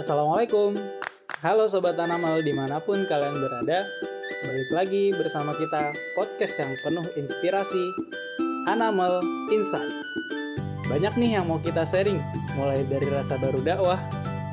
Assalamualaikum. 0.00 0.80
Halo 1.44 1.68
Sobat 1.68 1.92
Tanamal 1.92 2.40
di 2.40 2.56
mana 2.56 2.80
pun 2.80 3.04
kalian 3.04 3.36
berada 3.36 3.84
Balik 4.48 4.70
lagi 4.72 5.12
bersama 5.12 5.52
kita 5.52 5.92
podcast 6.16 6.56
yang 6.56 6.72
penuh 6.80 7.04
inspirasi 7.20 7.84
Animal 8.64 9.20
Insight. 9.52 9.92
Banyak 10.88 11.20
nih 11.20 11.36
yang 11.36 11.52
mau 11.52 11.60
kita 11.60 11.84
sharing 11.84 12.16
Mulai 12.56 12.80
dari 12.88 13.12
rasa 13.12 13.36
baru 13.36 13.60
dakwah 13.60 14.00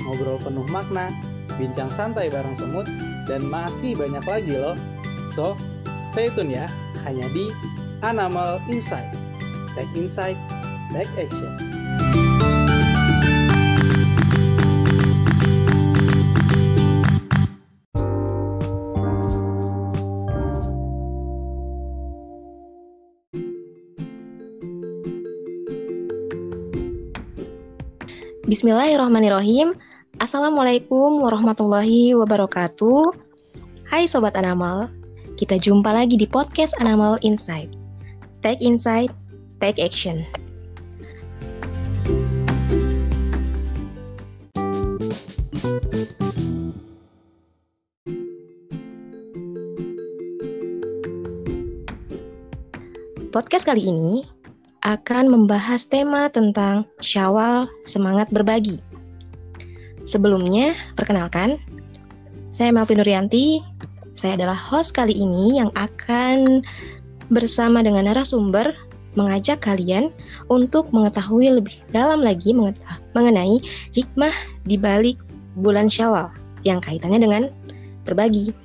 Ngobrol 0.04 0.36
penuh 0.44 0.68
makna 0.68 1.16
Bincang 1.56 1.96
santai 1.96 2.28
bareng 2.28 2.60
semut 2.60 2.88
Dan 3.24 3.48
masih 3.48 3.96
banyak 3.96 4.28
lagi 4.28 4.52
loh. 4.52 4.76
So, 5.32 5.56
stay 6.12 6.28
tune 6.28 6.60
ya 6.60 6.68
Hanya 7.08 7.24
di 7.32 7.48
Animal 8.04 8.60
Insight. 8.68 9.16
Take 9.80 9.96
Insight, 9.96 10.36
Take 10.92 11.08
Action 11.16 11.67
Bismillahirrahmanirrahim. 28.48 29.76
Assalamualaikum 30.24 31.20
warahmatullahi 31.20 32.16
wabarakatuh. 32.16 33.12
Hai 33.92 34.08
Sobat 34.08 34.40
Anamal, 34.40 34.88
kita 35.36 35.60
jumpa 35.60 35.92
lagi 35.92 36.16
di 36.16 36.24
podcast 36.24 36.72
Anamal 36.80 37.20
Insight. 37.28 37.68
Take 38.40 38.64
insight, 38.64 39.12
take 39.60 39.84
action. 39.84 40.24
Podcast 53.36 53.68
kali 53.68 53.92
ini 53.92 54.37
akan 54.88 55.28
membahas 55.28 55.84
tema 55.92 56.32
tentang 56.32 56.88
Syawal 57.04 57.68
Semangat 57.84 58.32
Berbagi. 58.32 58.80
Sebelumnya, 60.08 60.72
perkenalkan, 60.96 61.60
saya 62.56 62.72
Melvin 62.72 63.04
Nuryanti. 63.04 63.60
Saya 64.16 64.40
adalah 64.40 64.56
host 64.56 64.96
kali 64.96 65.12
ini 65.12 65.60
yang 65.60 65.70
akan 65.76 66.64
bersama 67.28 67.84
dengan 67.84 68.08
narasumber 68.08 68.72
mengajak 69.20 69.60
kalian 69.60 70.10
untuk 70.48 70.88
mengetahui 70.96 71.60
lebih 71.60 71.76
dalam 71.92 72.24
lagi 72.24 72.56
mengenai 73.12 73.60
hikmah 73.92 74.34
di 74.64 74.80
balik 74.80 75.20
bulan 75.60 75.92
Syawal 75.92 76.32
yang 76.64 76.80
kaitannya 76.80 77.20
dengan 77.20 77.44
berbagi. 78.08 78.56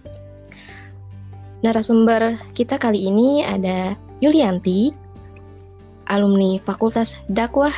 Narasumber 1.66 2.38
kita 2.54 2.78
kali 2.78 3.10
ini 3.10 3.42
ada 3.42 3.98
Yulianti, 4.22 5.01
alumni 6.08 6.58
Fakultas 6.62 7.22
Dakwah 7.30 7.74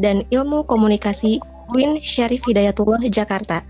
dan 0.00 0.24
Ilmu 0.32 0.64
Komunikasi 0.64 1.42
UIN 1.70 2.02
Syarif 2.02 2.44
Hidayatullah 2.46 3.02
Jakarta, 3.08 3.62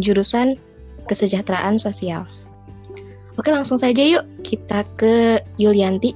jurusan 0.00 0.56
Kesejahteraan 1.04 1.76
Sosial. 1.76 2.24
Oke, 3.34 3.50
langsung 3.50 3.76
saja 3.76 4.00
yuk 4.00 4.24
kita 4.46 4.86
ke 4.96 5.42
Yulianti. 5.58 6.14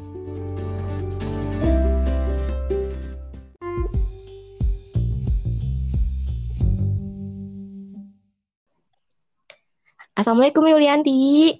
Assalamualaikum 10.18 10.66
Yulianti. 10.66 11.54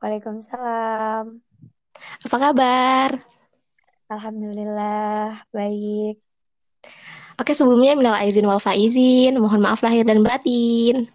Waalaikumsalam. 0.00 1.36
Apa 2.24 2.36
kabar? 2.40 3.10
Alhamdulillah 4.12 5.40
baik. 5.56 6.20
Oke, 7.40 7.56
sebelumnya 7.56 7.96
minal 7.96 8.20
aizin 8.20 8.44
wal 8.44 8.60
faizin, 8.60 9.40
mohon 9.40 9.64
maaf 9.64 9.80
lahir 9.80 10.04
dan 10.04 10.20
batin. 10.20 11.08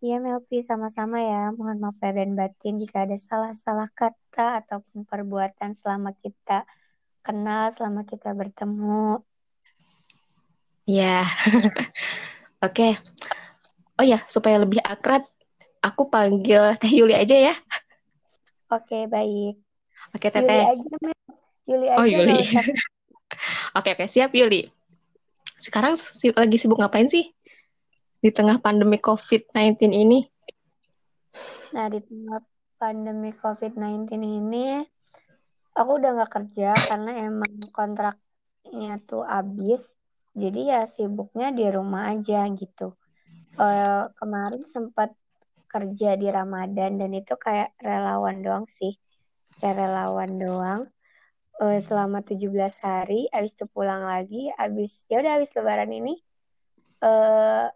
Iya 0.00 0.16
Melpi, 0.20 0.60
sama-sama 0.60 1.20
ya. 1.20 1.52
Mohon 1.56 1.76
maaf 1.80 1.96
lahir 2.00 2.24
dan 2.24 2.32
batin 2.36 2.76
jika 2.76 3.08
ada 3.08 3.16
salah-salah 3.16 3.88
kata 3.92 4.64
ataupun 4.64 5.08
perbuatan 5.08 5.72
selama 5.76 6.12
kita 6.16 6.68
kenal, 7.24 7.72
selama 7.72 8.04
kita 8.04 8.32
bertemu. 8.32 9.20
Ya. 10.88 11.24
Oke. 12.66 12.96
Oh 14.00 14.04
ya, 14.04 14.16
supaya 14.24 14.56
lebih 14.60 14.80
akrab, 14.80 15.24
aku 15.84 16.08
panggil 16.08 16.72
Teh 16.80 16.92
Yuli 16.92 17.12
aja 17.12 17.36
ya. 17.52 17.54
Oke, 18.72 19.04
baik. 19.04 19.60
Oke, 20.16 20.32
Teteh. 20.32 20.44
Yuli 20.48 20.64
aja, 20.64 20.90
Mel. 21.04 21.19
Yuli 21.70 21.86
Oh, 21.94 22.02
aja 22.02 22.10
Yuli. 22.10 22.34
nggak 22.34 22.42
usah. 22.50 22.64
Oke, 23.78 23.88
oke, 23.94 24.04
siap 24.10 24.34
Yuli. 24.34 24.66
Sekarang 25.56 25.94
si- 25.94 26.34
lagi 26.34 26.56
sibuk 26.58 26.82
ngapain 26.82 27.06
sih? 27.06 27.30
Di 28.20 28.34
tengah 28.34 28.58
pandemi 28.58 28.98
COVID-19 28.98 29.94
ini? 29.94 30.26
Nah, 31.72 31.86
di 31.86 32.02
tengah 32.02 32.42
pandemi 32.76 33.30
COVID-19 33.30 34.18
ini, 34.18 34.82
aku 35.78 35.90
udah 36.02 36.10
nggak 36.18 36.32
kerja 36.32 36.74
karena 36.74 37.10
emang 37.30 37.70
kontraknya 37.70 38.98
tuh 39.06 39.22
habis. 39.22 39.94
Jadi 40.34 40.70
ya 40.70 40.86
sibuknya 40.86 41.54
di 41.54 41.64
rumah 41.70 42.10
aja 42.10 42.46
gitu. 42.50 42.94
Eh, 43.56 44.02
kemarin 44.18 44.66
sempat 44.66 45.14
kerja 45.70 46.18
di 46.18 46.26
Ramadan 46.26 46.98
dan 46.98 47.10
itu 47.14 47.34
kayak 47.38 47.78
relawan 47.78 48.42
doang 48.42 48.66
sih. 48.66 48.94
Kayak 49.62 49.86
relawan 49.86 50.30
doang. 50.34 50.82
Eh, 51.60 51.80
selama 51.84 52.24
17 52.24 52.80
hari, 52.80 53.28
habis 53.28 53.52
itu 53.52 53.68
pulang 53.68 54.00
lagi, 54.00 54.48
habis 54.56 55.04
ya 55.12 55.20
udah 55.20 55.36
habis 55.36 55.52
lebaran 55.52 55.92
ini 55.92 56.16
eh 57.00 57.66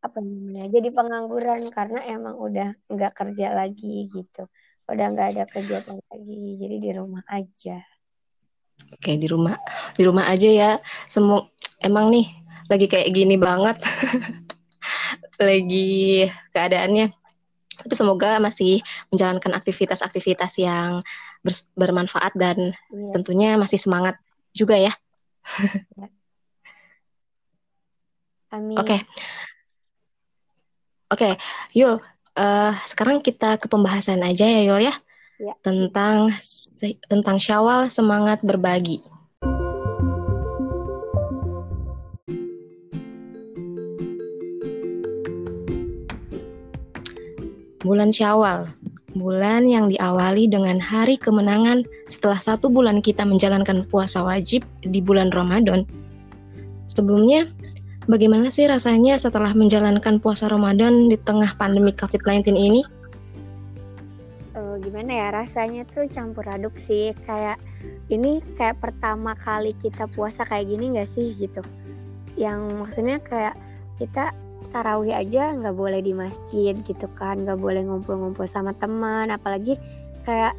apa 0.00 0.18
namanya 0.22 0.70
jadi 0.72 0.88
pengangguran 0.94 1.68
karena 1.68 2.00
emang 2.08 2.36
udah 2.38 2.72
nggak 2.88 3.12
kerja 3.12 3.52
lagi 3.52 4.06
gitu 4.08 4.48
udah 4.86 5.06
nggak 5.12 5.28
ada 5.34 5.44
kegiatan 5.50 5.98
lagi 6.08 6.56
jadi 6.56 6.76
di 6.78 6.90
rumah 6.94 7.24
aja 7.26 7.82
Oke, 8.86 9.18
di 9.18 9.26
rumah 9.26 9.56
di 9.98 10.02
rumah 10.06 10.30
aja 10.30 10.46
ya. 10.46 10.70
Semu 11.08 11.42
emang 11.82 12.12
nih 12.12 12.28
lagi 12.70 12.86
kayak 12.86 13.10
gini 13.10 13.34
banget. 13.34 13.74
lagi 15.42 16.22
keadaannya. 16.54 17.10
Tapi 17.76 17.94
semoga 17.98 18.38
masih 18.38 18.78
menjalankan 19.10 19.58
aktivitas-aktivitas 19.58 20.62
yang 20.62 21.02
bermanfaat 21.76 22.32
dan 22.36 22.72
iya 22.92 23.12
tentunya 23.12 23.56
masih 23.56 23.78
semangat 23.80 24.16
juga 24.56 24.76
ya. 24.78 24.92
amin 28.54 28.78
Oke, 28.78 28.96
oke, 31.12 31.30
Yul. 31.74 31.98
eh, 32.36 32.72
sekarang 32.86 33.24
kita 33.24 33.56
ke 33.56 33.66
pembahasan 33.66 34.22
aja 34.22 34.46
ya, 34.46 34.60
Yul 34.64 34.80
ya, 34.86 34.94
ya 35.40 35.54
tentang 35.64 36.30
tentang 37.08 37.36
Syawal 37.40 37.88
semangat 37.90 38.40
berbagi. 38.44 39.02
Bulan 47.86 48.10
Syawal, 48.10 48.66
bulan 49.16 49.66
yang 49.66 49.88
diawali 49.88 50.46
dengan 50.46 50.76
hari 50.76 51.16
kemenangan 51.16 51.82
setelah 52.06 52.38
satu 52.38 52.68
bulan 52.68 53.00
kita 53.00 53.24
menjalankan 53.24 53.88
puasa 53.88 54.20
wajib 54.22 54.62
di 54.84 55.00
bulan 55.00 55.32
Ramadan. 55.32 55.88
Sebelumnya, 56.86 57.50
bagaimana 58.06 58.52
sih 58.52 58.68
rasanya 58.70 59.18
setelah 59.18 59.50
menjalankan 59.56 60.22
puasa 60.22 60.46
Ramadan 60.46 61.10
di 61.10 61.18
tengah 61.18 61.56
pandemi 61.58 61.90
COVID-19 61.96 62.54
ini? 62.54 62.84
Eh, 64.56 64.76
gimana 64.80 65.12
ya 65.12 65.28
rasanya 65.36 65.84
tuh 65.84 66.08
campur 66.08 66.48
aduk 66.48 66.76
sih 66.80 67.12
kayak 67.28 67.60
ini 68.08 68.40
kayak 68.56 68.80
pertama 68.80 69.36
kali 69.36 69.76
kita 69.76 70.08
puasa 70.08 70.48
kayak 70.48 70.72
gini 70.72 70.96
nggak 70.96 71.04
sih 71.04 71.36
gitu 71.36 71.60
yang 72.40 72.64
maksudnya 72.80 73.20
kayak 73.20 73.52
kita 74.00 74.32
tarawih 74.76 75.16
aja 75.16 75.56
nggak 75.56 75.72
boleh 75.72 76.04
di 76.04 76.12
masjid 76.12 76.76
gitu 76.84 77.08
kan 77.16 77.48
nggak 77.48 77.56
boleh 77.56 77.80
ngumpul-ngumpul 77.88 78.44
sama 78.44 78.76
teman 78.76 79.32
apalagi 79.32 79.80
kayak 80.28 80.52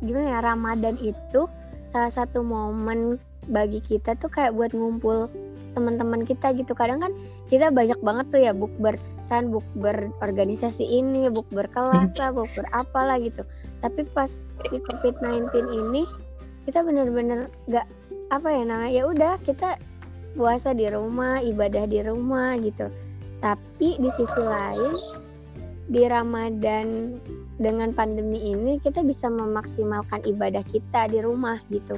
gimana 0.00 0.32
ya 0.32 0.40
Ramadan 0.40 0.96
itu 1.04 1.44
salah 1.92 2.08
satu 2.08 2.40
momen 2.40 3.20
bagi 3.52 3.84
kita 3.84 4.16
tuh 4.16 4.32
kayak 4.32 4.56
buat 4.56 4.72
ngumpul 4.72 5.28
teman-teman 5.76 6.24
kita 6.24 6.56
gitu. 6.56 6.72
Kadang 6.72 7.04
kan 7.04 7.12
kita 7.52 7.68
banyak 7.68 8.00
banget 8.00 8.26
tuh 8.32 8.40
ya 8.40 8.52
bukber 8.56 8.96
san 9.22 9.52
bukber 9.52 10.08
organisasi 10.24 10.82
ini 10.82 11.28
bukber 11.28 11.68
kelas 11.70 12.16
lah 12.16 12.32
bukber 12.36 12.64
apalah 12.72 13.20
gitu. 13.20 13.44
Tapi 13.84 14.08
pas 14.16 14.40
di 14.72 14.80
covid 14.80 15.14
19 15.20 15.52
ini 15.86 16.02
kita 16.64 16.82
bener-bener 16.82 17.46
nggak 17.70 17.86
apa 18.34 18.48
ya 18.50 18.62
namanya 18.66 18.90
ya 18.90 19.02
udah 19.06 19.32
kita 19.46 19.78
puasa 20.34 20.74
di 20.74 20.90
rumah 20.90 21.38
ibadah 21.38 21.86
di 21.86 22.02
rumah 22.02 22.58
gitu 22.58 22.90
Tapi 23.44 24.00
di 24.00 24.10
sisi 24.16 24.42
lain 24.42 24.94
di 25.86 26.02
Ramadan 26.02 27.18
dengan 27.56 27.94
pandemi 27.94 28.52
ini 28.52 28.82
kita 28.82 29.06
bisa 29.06 29.30
memaksimalkan 29.30 30.24
ibadah 30.26 30.64
kita 30.66 31.06
di 31.08 31.22
rumah 31.22 31.62
gitu. 31.70 31.94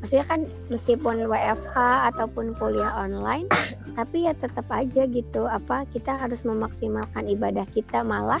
Maksudnya 0.00 0.26
kan 0.26 0.40
meskipun 0.72 1.28
WFH 1.28 1.76
ataupun 2.14 2.56
kuliah 2.56 2.96
online, 2.96 3.46
tapi 3.98 4.24
ya 4.24 4.32
tetap 4.32 4.64
aja 4.72 5.04
gitu 5.04 5.44
apa 5.44 5.84
kita 5.92 6.16
harus 6.16 6.42
memaksimalkan 6.42 7.28
ibadah 7.28 7.68
kita 7.70 8.00
malah 8.00 8.40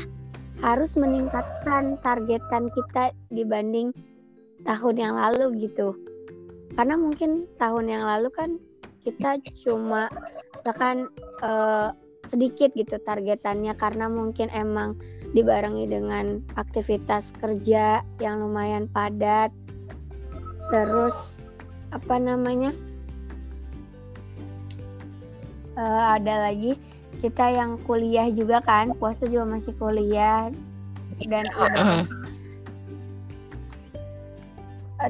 harus 0.60 0.96
meningkatkan 0.96 1.96
targetan 2.04 2.68
kita 2.72 3.16
dibanding 3.32 3.92
tahun 4.64 4.96
yang 4.96 5.14
lalu 5.16 5.68
gitu. 5.68 5.96
Karena 6.76 6.96
mungkin 6.96 7.48
tahun 7.56 7.88
yang 7.88 8.04
lalu 8.04 8.28
kan 8.32 8.50
kita 9.04 9.40
cuma 9.56 10.12
bahkan 10.64 11.08
uh, 11.40 11.92
sedikit 12.30 12.70
gitu 12.78 12.96
targetannya 13.02 13.74
karena 13.74 14.06
mungkin 14.06 14.46
emang 14.54 14.94
dibarengi 15.34 15.90
dengan 15.90 16.38
aktivitas 16.54 17.34
kerja 17.42 18.06
yang 18.22 18.40
lumayan 18.40 18.86
padat. 18.90 19.50
Terus 20.70 21.14
apa 21.90 22.16
namanya? 22.22 22.70
Uh, 25.74 26.18
ada 26.18 26.50
lagi 26.50 26.78
kita 27.18 27.50
yang 27.50 27.78
kuliah 27.82 28.30
juga 28.30 28.62
kan? 28.62 28.94
Puasa 28.94 29.26
juga 29.26 29.46
masih 29.46 29.74
kuliah. 29.74 30.54
Dan 31.26 31.44
uh, 31.58 32.06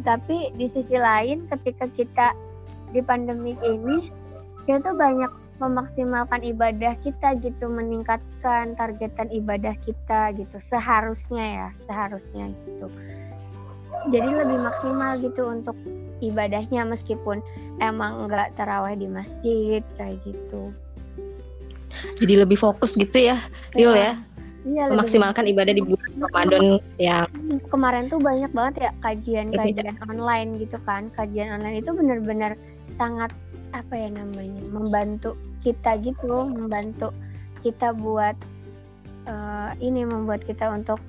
tapi 0.08 0.54
di 0.56 0.66
sisi 0.66 0.96
lain 0.96 1.44
ketika 1.52 1.86
kita 1.92 2.32
di 2.90 3.02
pandemi 3.02 3.54
ini 3.62 4.10
kita 4.66 4.90
tuh 4.90 4.94
banyak 4.94 5.39
memaksimalkan 5.60 6.40
ibadah 6.40 6.96
kita 7.04 7.36
gitu 7.44 7.68
meningkatkan 7.68 8.72
targetan 8.74 9.28
ibadah 9.28 9.76
kita 9.84 10.32
gitu 10.34 10.56
seharusnya 10.56 11.44
ya 11.44 11.68
seharusnya 11.84 12.48
gitu. 12.64 12.88
Jadi 14.08 14.30
lebih 14.32 14.58
maksimal 14.64 15.20
gitu 15.20 15.44
untuk 15.52 15.76
ibadahnya 16.24 16.88
meskipun 16.88 17.44
emang 17.84 18.28
nggak 18.28 18.56
terawih 18.56 18.96
di 18.96 19.04
masjid 19.04 19.84
kayak 20.00 20.16
gitu. 20.24 20.72
Jadi 22.24 22.40
lebih 22.40 22.56
fokus 22.56 22.96
gitu 22.96 23.12
ya 23.12 23.36
Yul 23.76 23.92
ya, 23.92 24.16
ya 24.64 24.88
memaksimalkan 24.88 25.44
ibadah 25.44 25.76
di 25.76 25.84
bulan 25.84 26.08
Ramadan 26.16 26.80
yang 26.96 27.28
kemarin 27.68 28.08
tuh 28.08 28.16
banyak 28.16 28.48
banget 28.56 28.88
ya 28.88 28.90
kajian-kajian 29.04 29.96
online 30.08 30.56
gitu 30.56 30.80
kan. 30.88 31.12
Kajian 31.12 31.60
online 31.60 31.84
itu 31.84 31.92
benar-benar 31.92 32.56
sangat 32.96 33.28
apa 33.70 33.94
ya 33.94 34.08
namanya 34.10 34.64
membantu 34.72 35.36
kita 35.60 36.00
gitu 36.00 36.48
membantu 36.48 37.12
kita 37.60 37.92
buat 37.92 38.36
uh, 39.28 39.72
ini 39.80 40.04
membuat 40.08 40.44
kita 40.44 40.68
untuk 40.72 41.00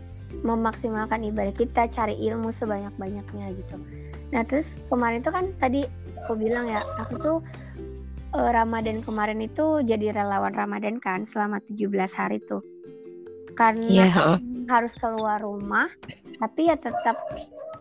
memaksimalkan 0.44 1.28
ibadah 1.28 1.52
kita 1.52 1.92
cari 1.92 2.16
ilmu 2.16 2.52
sebanyak-banyaknya 2.52 3.52
gitu. 3.56 3.76
Nah 4.32 4.48
terus 4.48 4.80
kemarin 4.88 5.20
itu 5.20 5.32
kan 5.32 5.46
tadi 5.60 5.84
aku 6.24 6.40
bilang 6.40 6.72
ya 6.72 6.84
aku 6.96 7.14
tuh 7.20 7.38
uh, 8.36 8.52
Ramadan 8.56 9.04
kemarin 9.04 9.44
itu 9.44 9.84
jadi 9.84 10.16
relawan 10.16 10.56
Ramadan 10.56 11.04
kan 11.04 11.28
selama 11.28 11.60
17 11.68 11.92
hari 12.16 12.40
tuh. 12.48 12.64
Karena 13.60 14.08
yeah. 14.08 14.40
harus 14.72 14.96
keluar 14.96 15.44
rumah 15.44 15.92
tapi 16.40 16.72
ya 16.72 16.80
tetap 16.80 17.20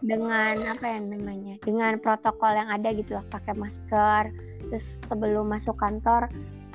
dengan 0.04 0.56
apa 0.68 0.84
ya 0.84 0.98
namanya 1.00 1.56
dengan 1.64 2.00
protokol 2.00 2.56
yang 2.56 2.68
ada 2.72 2.92
gitu 2.92 3.16
lah 3.16 3.24
pakai 3.28 3.52
masker 3.52 4.32
terus 4.68 5.00
sebelum 5.08 5.48
masuk 5.48 5.76
kantor 5.76 6.28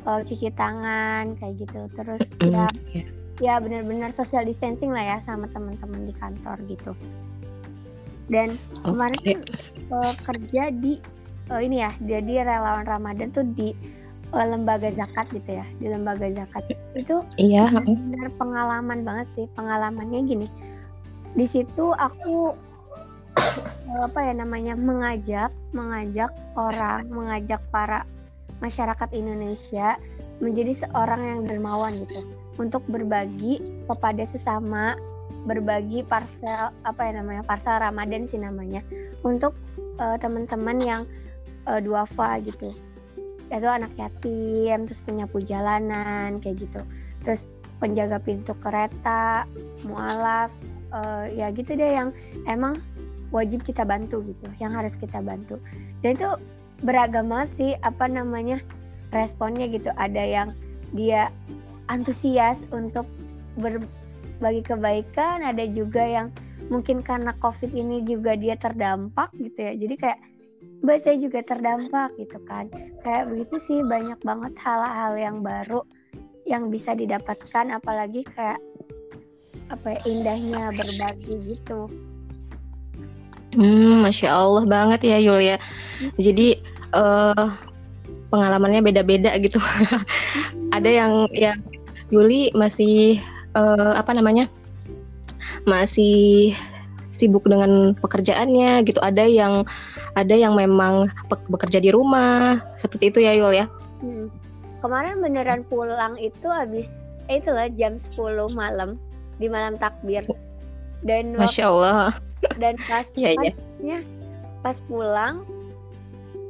uh, 0.05 0.21
cuci 0.21 0.53
tangan 0.53 1.35
kayak 1.37 1.65
gitu. 1.65 1.89
Terus 1.97 2.25
mm, 2.39 2.49
ya 2.49 2.69
yeah. 2.93 3.07
ya 3.43 3.53
benar-benar 3.59 4.15
social 4.15 4.45
distancing 4.47 4.93
lah 4.93 5.03
ya 5.03 5.17
sama 5.19 5.49
teman-teman 5.51 6.07
di 6.07 6.13
kantor 6.15 6.57
gitu. 6.69 6.91
Dan 8.31 8.57
okay. 8.57 8.89
kemarin 8.89 9.37
uh, 9.93 10.13
kerja 10.25 10.63
di 10.73 10.97
uh, 11.51 11.61
ini 11.61 11.83
ya 11.83 11.91
jadi 12.01 12.47
relawan 12.47 12.85
Ramadan 12.87 13.29
tuh 13.29 13.45
di 13.53 13.75
uh, 14.33 14.45
lembaga 14.45 14.89
zakat 14.93 15.29
gitu 15.33 15.59
ya 15.61 15.65
di 15.77 15.91
lembaga 15.91 16.29
zakat. 16.31 16.63
Itu 16.97 17.21
iya 17.37 17.69
benar 17.69 18.29
pengalaman 18.39 19.05
banget 19.05 19.27
sih 19.35 19.45
pengalamannya 19.53 20.19
gini. 20.25 20.47
Di 21.35 21.45
situ 21.45 21.91
aku 21.91 22.55
apa 23.95 24.19
ya 24.23 24.33
namanya 24.33 24.73
mengajak 24.73 25.51
mengajak 25.75 26.31
orang 26.55 27.07
mengajak 27.11 27.61
para 27.69 28.07
masyarakat 28.63 29.09
Indonesia 29.11 29.99
menjadi 30.39 30.87
seorang 30.87 31.21
yang 31.23 31.39
dermawan 31.47 31.95
gitu. 32.03 32.23
Untuk 32.55 32.83
berbagi 32.87 33.59
kepada 33.87 34.23
sesama 34.23 34.95
berbagi 35.45 36.01
parcel 36.01 36.73
apa 36.83 37.01
ya 37.05 37.21
namanya 37.21 37.45
parcel 37.45 37.77
Ramadan 37.77 38.25
sih 38.25 38.41
namanya 38.41 38.81
untuk 39.21 39.53
uh, 40.01 40.17
teman-teman 40.17 40.77
yang 40.81 41.01
uh, 41.69 41.77
duafa 41.77 42.41
gitu. 42.41 42.73
Itu 43.53 43.67
anak 43.69 43.93
yatim 43.93 44.89
terus 44.89 45.05
penyapu 45.05 45.39
jalanan 45.45 46.41
kayak 46.41 46.65
gitu. 46.65 46.81
Terus 47.21 47.45
penjaga 47.77 48.17
pintu 48.17 48.57
kereta 48.57 49.45
mualaf 49.85 50.49
uh, 50.89 51.29
ya 51.29 51.53
gitu 51.53 51.77
deh 51.77 51.93
yang 51.93 52.09
emang 52.49 52.81
wajib 53.29 53.61
kita 53.61 53.85
bantu 53.85 54.25
gitu 54.25 54.47
yang 54.57 54.73
harus 54.73 54.97
kita 54.97 55.21
bantu. 55.21 55.61
Dan 56.01 56.17
itu 56.17 56.29
beragam 56.83 57.31
banget 57.31 57.49
sih 57.55 57.71
apa 57.85 58.09
namanya 58.09 58.59
responnya 59.15 59.69
gitu. 59.71 59.93
Ada 59.95 60.23
yang 60.23 60.49
dia 60.91 61.31
antusias 61.87 62.65
untuk 62.73 63.07
berbagi 63.55 64.65
kebaikan 64.65 65.45
ada 65.45 65.63
juga 65.69 66.03
yang 66.03 66.27
mungkin 66.67 67.05
karena 67.05 67.31
covid 67.39 67.71
ini 67.71 68.01
juga 68.03 68.35
dia 68.35 68.57
terdampak 68.57 69.31
gitu 69.37 69.59
ya. 69.59 69.73
Jadi 69.77 69.95
kayak 69.95 70.19
mbak 70.81 70.97
saya 71.01 71.15
juga 71.21 71.39
terdampak 71.45 72.11
gitu 72.19 72.41
kan. 72.49 72.67
Kayak 73.05 73.31
begitu 73.31 73.55
sih 73.63 73.79
banyak 73.85 74.19
banget 74.25 74.53
hal-hal 74.59 75.13
yang 75.15 75.37
baru 75.45 75.85
yang 76.45 76.69
bisa 76.69 76.93
didapatkan 76.93 77.73
apalagi 77.73 78.21
kayak 78.37 78.61
apa 79.73 79.97
ya, 79.97 79.99
indahnya 80.05 80.69
berbagi 80.77 81.41
gitu 81.41 81.89
Hmm, 83.55 84.03
masya 84.03 84.35
Allah 84.35 84.63
banget 84.67 85.07
ya 85.07 85.17
Yulia. 85.17 85.57
Jadi 86.19 86.59
uh, 86.91 87.47
pengalamannya 88.29 88.83
beda-beda 88.83 89.31
gitu. 89.39 89.57
Ada 90.75 90.89
yang 90.91 91.31
yang 91.31 91.57
Yuli 92.11 92.51
masih 92.53 93.17
uh, 93.55 93.95
apa 93.95 94.11
namanya 94.13 94.51
masih 95.65 96.53
sibuk 97.09 97.47
dengan 97.47 97.95
pekerjaannya 98.03 98.83
gitu. 98.83 98.99
Ada 98.99 99.23
yang 99.23 99.63
ada 100.19 100.35
yang 100.35 100.59
memang 100.59 101.07
bekerja 101.47 101.79
di 101.79 101.89
rumah 101.95 102.59
seperti 102.75 103.15
itu 103.15 103.19
ya 103.23 103.33
Yul 103.39 103.55
ya. 103.55 103.65
Hmm. 104.03 104.27
Kemarin 104.83 105.23
beneran 105.23 105.65
pulang 105.65 106.19
itu 106.19 106.45
habis 106.51 107.01
eh, 107.31 107.41
itulah 107.41 107.65
jam 107.73 107.95
10 107.95 108.19
malam 108.53 108.99
di 109.39 109.47
malam 109.49 109.79
takbir. 109.79 110.27
Dan 111.01 111.33
Masya 111.39 111.63
Allah 111.71 112.17
dan 112.57 112.75
pas 112.87 113.05
yeah, 113.15 113.35
yeah. 113.83 114.01
pas 114.63 114.79
pulang 114.87 115.43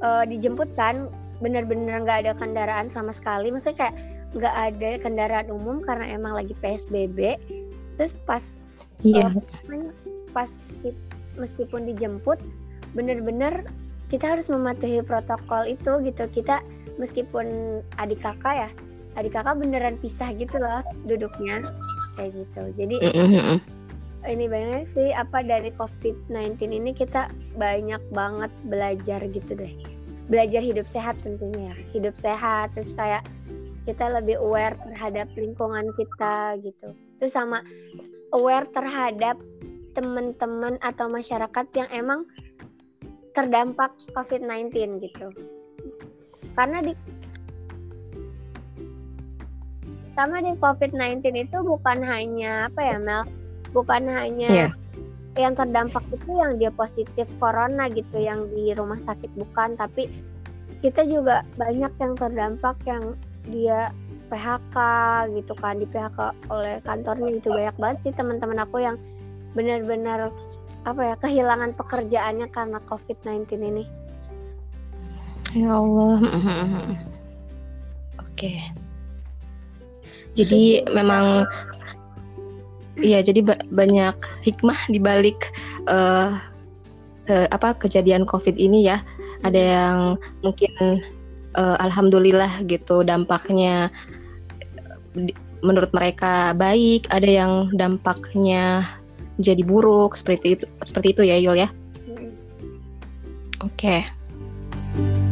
uh, 0.02 0.24
dijemput 0.26 0.70
kan 0.78 1.10
bener-bener 1.44 2.00
nggak 2.02 2.26
ada 2.26 2.34
kendaraan 2.38 2.88
sama 2.88 3.12
sekali. 3.12 3.52
Maksudnya 3.52 3.90
kayak 3.90 3.96
nggak 4.36 4.56
ada 4.56 4.90
kendaraan 5.00 5.48
umum 5.48 5.80
karena 5.84 6.12
emang 6.12 6.36
lagi 6.36 6.52
psbb 6.60 7.40
terus 7.96 8.12
pas 8.28 8.44
yeah. 9.00 9.32
uh, 9.32 9.92
pas 10.36 10.52
meskipun 11.40 11.88
dijemput 11.88 12.44
bener-bener 12.92 13.64
kita 14.12 14.36
harus 14.38 14.52
mematuhi 14.52 15.02
protokol 15.02 15.66
itu 15.66 16.04
gitu. 16.04 16.24
Kita 16.32 16.62
meskipun 17.02 17.80
adik 18.00 18.24
kakak 18.24 18.68
ya 18.68 18.70
adik 19.16 19.32
kakak 19.32 19.56
beneran 19.56 19.96
pisah 20.00 20.32
gitu 20.36 20.60
loh 20.60 20.84
duduknya 21.08 21.64
kayak 22.20 22.36
gitu. 22.36 22.62
Jadi 22.76 22.96
mm 23.00 23.28
-hmm 23.32 23.85
ini 24.25 24.50
banyak 24.50 24.89
sih 24.89 25.13
apa 25.13 25.46
dari 25.46 25.70
COVID-19 25.77 26.58
ini 26.70 26.91
kita 26.91 27.29
banyak 27.55 28.01
banget 28.12 28.51
belajar 28.67 29.22
gitu 29.29 29.53
deh. 29.53 29.74
Belajar 30.25 30.62
hidup 30.62 30.89
sehat 30.89 31.22
tentunya 31.22 31.72
ya. 31.72 31.75
Hidup 31.94 32.17
sehat 32.17 32.74
terus 32.74 32.89
kayak 32.98 33.22
kita 33.86 34.10
lebih 34.10 34.41
aware 34.41 34.74
terhadap 34.89 35.29
lingkungan 35.38 35.94
kita 35.94 36.58
gitu. 36.65 36.98
Terus 37.22 37.34
sama 37.34 37.62
aware 38.34 38.65
terhadap 38.74 39.38
teman-teman 39.96 40.75
atau 40.84 41.08
masyarakat 41.08 41.65
yang 41.77 41.89
emang 41.94 42.27
terdampak 43.38 43.94
COVID-19 44.12 45.00
gitu. 45.05 45.29
Karena 46.55 46.82
di 46.82 46.94
sama 50.15 50.39
di 50.39 50.55
COVID-19 50.55 51.20
itu 51.36 51.58
bukan 51.60 52.00
hanya 52.00 52.72
apa 52.72 52.82
ya 52.82 52.98
Mel 52.98 53.27
bukan 53.75 54.08
hanya 54.08 54.72
yeah. 54.72 54.74
yang 55.36 55.51
terdampak 55.51 56.00
itu 56.15 56.32
yang 56.32 56.55
dia 56.55 56.72
positif 56.72 57.27
corona 57.36 57.91
gitu 57.91 58.24
yang 58.24 58.39
di 58.55 58.72
rumah 58.72 58.96
sakit 58.96 59.36
bukan 59.36 59.75
tapi 59.75 60.08
kita 60.79 61.03
juga 61.03 61.44
banyak 61.60 61.91
yang 62.00 62.13
terdampak 62.15 62.79
yang 62.88 63.20
dia 63.51 63.91
PHK 64.32 64.77
gitu 65.38 65.53
kan 65.60 65.77
di 65.77 65.86
PHK 65.86 66.34
oleh 66.50 66.79
kantornya 66.82 67.29
gitu 67.36 67.51
banyak 67.51 67.75
banget 67.77 67.98
sih 68.08 68.13
teman-teman 68.15 68.63
aku 68.63 68.82
yang 68.82 68.98
benar-benar 69.53 70.34
apa 70.86 71.01
ya 71.01 71.15
kehilangan 71.17 71.74
pekerjaannya 71.74 72.48
karena 72.53 72.77
COVID-19 72.86 73.58
ini. 73.58 73.84
Ya 75.58 75.74
Allah. 75.74 76.22
Oke. 78.22 78.62
Jadi 80.36 80.84
memang 80.91 81.48
Iya, 82.96 83.20
jadi 83.24 83.44
ba 83.44 83.56
banyak 83.72 84.16
hikmah 84.48 84.80
di 84.88 85.00
balik 85.04 85.52
uh, 85.92 86.32
ke, 87.28 87.48
apa 87.52 87.75
kejadian 87.75 88.24
COVID 88.24 88.56
ini 88.56 88.88
ya. 88.88 89.04
Ada 89.44 89.60
yang 89.60 90.00
mungkin 90.42 91.04
uh, 91.60 91.78
alhamdulillah 91.84 92.64
gitu 92.66 93.04
dampaknya 93.04 93.92
menurut 95.60 95.92
mereka 95.92 96.56
baik, 96.56 97.08
ada 97.12 97.28
yang 97.28 97.54
dampaknya 97.75 98.88
jadi 99.36 99.64
buruk 99.68 100.16
seperti 100.16 100.56
itu 100.56 100.66
seperti 100.84 101.08
itu 101.12 101.22
ya 101.28 101.36
Yul 101.36 101.60
ya. 101.60 101.70
Oke. 103.64 104.04
Okay. 104.06 105.25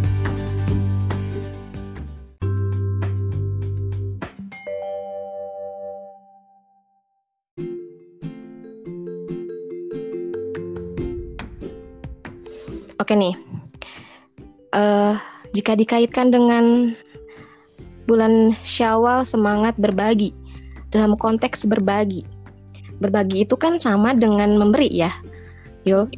Oke 13.14 13.30
nih, 13.30 13.38
uh, 14.74 15.14
jika 15.54 15.78
dikaitkan 15.78 16.34
dengan 16.34 16.98
bulan 18.10 18.58
Syawal 18.66 19.22
semangat 19.22 19.78
berbagi. 19.78 20.34
Dalam 20.90 21.14
konteks 21.22 21.70
berbagi, 21.70 22.26
berbagi 22.98 23.46
itu 23.46 23.54
kan 23.54 23.78
sama 23.78 24.18
dengan 24.18 24.58
memberi 24.58 24.90
ya, 24.90 25.14
Yul. 25.86 26.10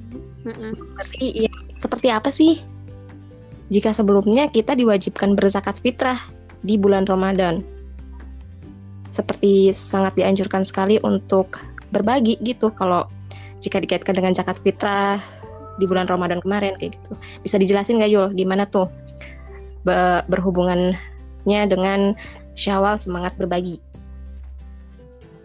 Memberi 0.47 1.43
ya 1.43 1.51
seperti 1.83 2.07
apa 2.15 2.31
sih? 2.31 2.63
Jika 3.75 3.91
sebelumnya 3.91 4.47
kita 4.47 4.71
diwajibkan 4.71 5.35
berzakat 5.35 5.75
fitrah 5.75 6.23
di 6.63 6.79
bulan 6.79 7.03
Ramadan, 7.11 7.59
seperti 9.11 9.75
sangat 9.75 10.15
dianjurkan 10.15 10.63
sekali 10.63 10.95
untuk 11.03 11.59
berbagi 11.91 12.39
gitu. 12.39 12.71
Kalau 12.71 13.03
jika 13.59 13.83
dikaitkan 13.83 14.15
dengan 14.15 14.31
zakat 14.31 14.63
fitrah 14.63 15.19
di 15.79 15.85
bulan 15.85 16.07
Ramadan 16.07 16.39
kemarin 16.39 16.75
kayak 16.79 16.95
gitu. 16.99 17.13
Bisa 17.43 17.55
dijelasin 17.59 17.99
nggak 17.99 18.11
Yul 18.11 18.27
gimana 18.35 18.67
tuh 18.67 18.87
be 19.85 20.23
berhubungannya 20.31 21.61
dengan 21.69 22.17
Syawal 22.55 22.95
semangat 22.95 23.35
berbagi? 23.35 23.83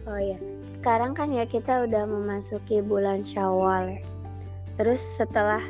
Oh 0.07 0.19
ya, 0.19 0.39
sekarang 0.79 1.15
kan 1.15 1.35
ya 1.35 1.43
kita 1.47 1.87
udah 1.87 2.07
memasuki 2.07 2.83
bulan 2.83 3.27
Syawal. 3.27 3.99
Terus 4.79 5.03
setelah 5.19 5.61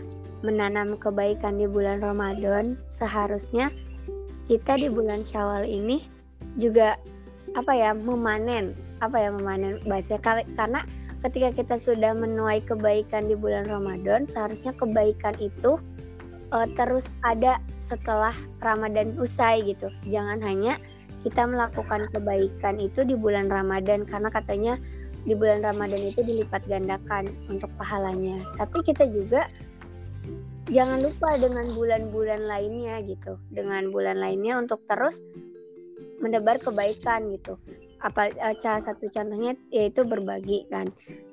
menanam 0.44 1.00
kebaikan 1.00 1.56
di 1.56 1.66
bulan 1.68 2.04
Ramadan, 2.04 2.76
seharusnya 2.84 3.72
kita 4.46 4.76
di 4.76 4.88
bulan 4.92 5.24
Syawal 5.24 5.64
ini 5.64 6.04
juga 6.60 7.00
apa 7.56 7.72
ya 7.74 7.90
memanen 7.96 8.76
apa 9.00 9.16
ya 9.16 9.32
memanen 9.32 9.80
bahasa 9.88 10.20
karena 10.20 10.84
ketika 11.20 11.52
kita 11.52 11.76
sudah 11.76 12.16
menuai 12.16 12.64
kebaikan 12.64 13.28
di 13.28 13.36
bulan 13.36 13.68
Ramadan, 13.68 14.24
seharusnya 14.24 14.72
kebaikan 14.76 15.36
itu 15.36 15.76
uh, 16.52 16.68
terus 16.76 17.12
ada 17.22 17.60
setelah 17.82 18.32
Ramadan 18.64 19.16
usai 19.20 19.64
gitu. 19.64 19.92
Jangan 20.08 20.40
hanya 20.40 20.80
kita 21.20 21.44
melakukan 21.44 22.08
kebaikan 22.16 22.80
itu 22.80 23.04
di 23.04 23.12
bulan 23.12 23.52
Ramadan 23.52 24.08
karena 24.08 24.32
katanya 24.32 24.74
di 25.28 25.36
bulan 25.36 25.60
Ramadan 25.60 26.00
itu 26.00 26.24
dilipat 26.24 26.64
gandakan 26.64 27.28
untuk 27.52 27.68
pahalanya. 27.76 28.40
Tapi 28.56 28.80
kita 28.80 29.04
juga 29.12 29.44
jangan 30.72 31.04
lupa 31.04 31.36
dengan 31.36 31.68
bulan-bulan 31.76 32.48
lainnya 32.48 33.04
gitu. 33.04 33.36
Dengan 33.52 33.92
bulan 33.92 34.16
lainnya 34.16 34.56
untuk 34.56 34.80
terus 34.88 35.20
mendebar 36.24 36.56
kebaikan 36.56 37.28
gitu 37.28 37.60
apa 38.00 38.32
eh, 38.32 38.56
salah 38.58 38.82
satu 38.82 39.08
contohnya 39.08 39.56
yaitu 39.72 40.02
berbagi 40.04 40.66
kan. 40.68 40.88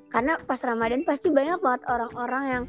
Karena 0.08 0.40
pas 0.48 0.60
Ramadan 0.64 1.04
pasti 1.04 1.28
banyak 1.28 1.60
banget 1.60 1.82
orang-orang 1.84 2.44
yang 2.48 2.64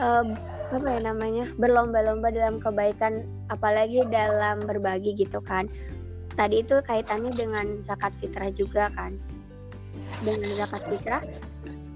uh, 0.00 0.24
apa 0.72 0.88
ya 0.96 1.00
namanya 1.12 1.44
berlomba-lomba 1.60 2.32
dalam 2.32 2.56
kebaikan 2.56 3.28
apalagi 3.52 4.00
dalam 4.08 4.64
berbagi 4.64 5.12
gitu 5.12 5.44
kan. 5.44 5.68
Tadi 6.34 6.64
itu 6.64 6.80
kaitannya 6.82 7.36
dengan 7.36 7.78
zakat 7.84 8.16
fitrah 8.16 8.48
juga 8.48 8.88
kan. 8.96 9.14
Dengan 10.24 10.50
zakat 10.56 10.82
fitrah 10.88 11.22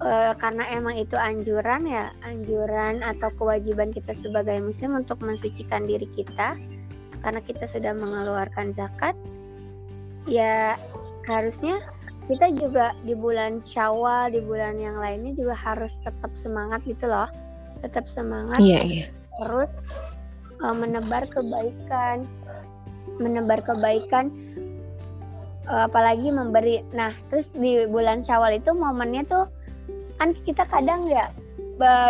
uh, 0.02 0.32
karena 0.38 0.64
emang 0.70 0.94
itu 0.99 1.14
anjuran 1.18 1.87
ya 1.87 2.11
anjuran 2.26 3.02
atau 3.02 3.30
kewajiban 3.35 3.90
kita 3.90 4.14
sebagai 4.14 4.58
muslim 4.62 4.99
untuk 4.99 5.23
mensucikan 5.23 5.87
diri 5.87 6.06
kita 6.14 6.54
karena 7.23 7.40
kita 7.42 7.66
sudah 7.66 7.92
mengeluarkan 7.94 8.75
zakat 8.78 9.14
ya 10.30 10.78
harusnya 11.28 11.85
kita 12.28 12.52
juga 12.52 12.92
di 13.08 13.16
bulan 13.16 13.64
Syawal, 13.64 14.37
di 14.37 14.44
bulan 14.44 14.76
yang 14.76 15.00
lainnya 15.00 15.32
juga 15.32 15.56
harus 15.56 15.97
tetap 16.04 16.37
semangat 16.37 16.85
gitu 16.85 17.08
loh. 17.08 17.28
Tetap 17.80 18.04
semangat. 18.04 18.61
Iya, 18.61 18.80
iya. 18.85 19.06
Terus 19.40 19.73
uh, 20.61 20.76
menebar 20.76 21.25
kebaikan. 21.25 22.28
Menebar 23.16 23.64
kebaikan 23.64 24.28
uh, 25.73 25.88
apalagi 25.88 26.28
memberi. 26.28 26.85
Nah, 26.92 27.16
terus 27.32 27.49
di 27.56 27.88
bulan 27.88 28.20
Syawal 28.20 28.61
itu 28.61 28.76
momennya 28.76 29.25
tuh 29.25 29.44
kan 30.20 30.37
kita 30.44 30.68
kadang 30.68 31.08
ya 31.08 31.32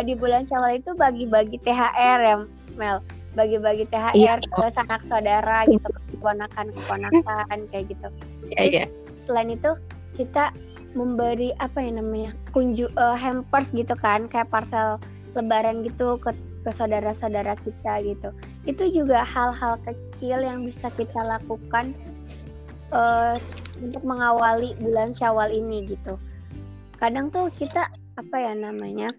di 0.03 0.17
bulan 0.19 0.43
Syawal 0.43 0.83
itu 0.83 0.99
bagi-bagi 0.99 1.63
THR 1.63 2.19
ya, 2.27 2.37
Mel. 2.75 2.99
Bagi-bagi 3.39 3.87
THR 3.87 4.19
iya. 4.19 4.35
ke 4.41 4.67
sanak 4.75 5.07
saudara 5.07 5.63
gitu, 5.71 5.87
keponakan-keponakan 6.17 7.71
kayak 7.71 7.87
gitu. 7.87 8.09
Iya, 8.51 8.63
iya 8.67 8.87
selain 9.29 9.53
itu 9.53 9.77
kita 10.17 10.51
memberi 10.97 11.53
apa 11.61 11.85
ya 11.85 12.01
namanya 12.01 12.33
kunju 12.57 12.89
uh, 12.97 13.13
hampers 13.13 13.71
gitu 13.77 13.93
kan 14.01 14.25
kayak 14.27 14.49
parcel 14.49 14.97
lebaran 15.37 15.85
gitu 15.85 16.17
ke 16.17 16.33
ke 16.65 16.71
saudara-saudara 16.73 17.55
kita 17.61 18.03
gitu. 18.03 18.29
Itu 18.67 18.89
juga 18.91 19.23
hal-hal 19.23 19.79
kecil 19.85 20.43
yang 20.43 20.65
bisa 20.67 20.91
kita 20.97 21.21
lakukan 21.23 21.95
uh, 22.91 23.37
untuk 23.79 24.03
mengawali 24.03 24.75
bulan 24.83 25.15
Syawal 25.15 25.55
ini 25.55 25.87
gitu. 25.87 26.19
Kadang 26.99 27.31
tuh 27.31 27.53
kita 27.55 27.87
apa 28.19 28.37
ya 28.37 28.53
namanya 28.57 29.15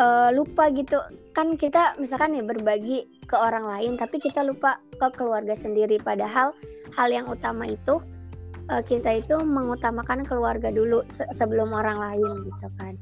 uh, 0.00 0.32
lupa 0.32 0.72
gitu. 0.72 0.96
Kan 1.36 1.58
kita 1.60 1.98
misalkan 2.00 2.38
nih 2.38 2.46
berbagi 2.46 3.04
ke 3.26 3.36
orang 3.36 3.66
lain 3.68 3.92
tapi 3.98 4.20
kita 4.20 4.44
lupa 4.44 4.80
ke 4.96 5.08
keluarga 5.14 5.54
sendiri. 5.58 5.98
Padahal 6.00 6.54
hal 6.94 7.08
yang 7.10 7.26
utama 7.26 7.66
itu 7.68 8.00
uh, 8.70 8.82
kita 8.84 9.20
itu 9.20 9.36
mengutamakan 9.42 10.24
keluarga 10.24 10.72
dulu 10.72 11.04
se 11.12 11.26
sebelum 11.34 11.74
orang 11.74 11.98
lain 12.00 12.28
gitu 12.48 12.68
kan. 12.80 12.94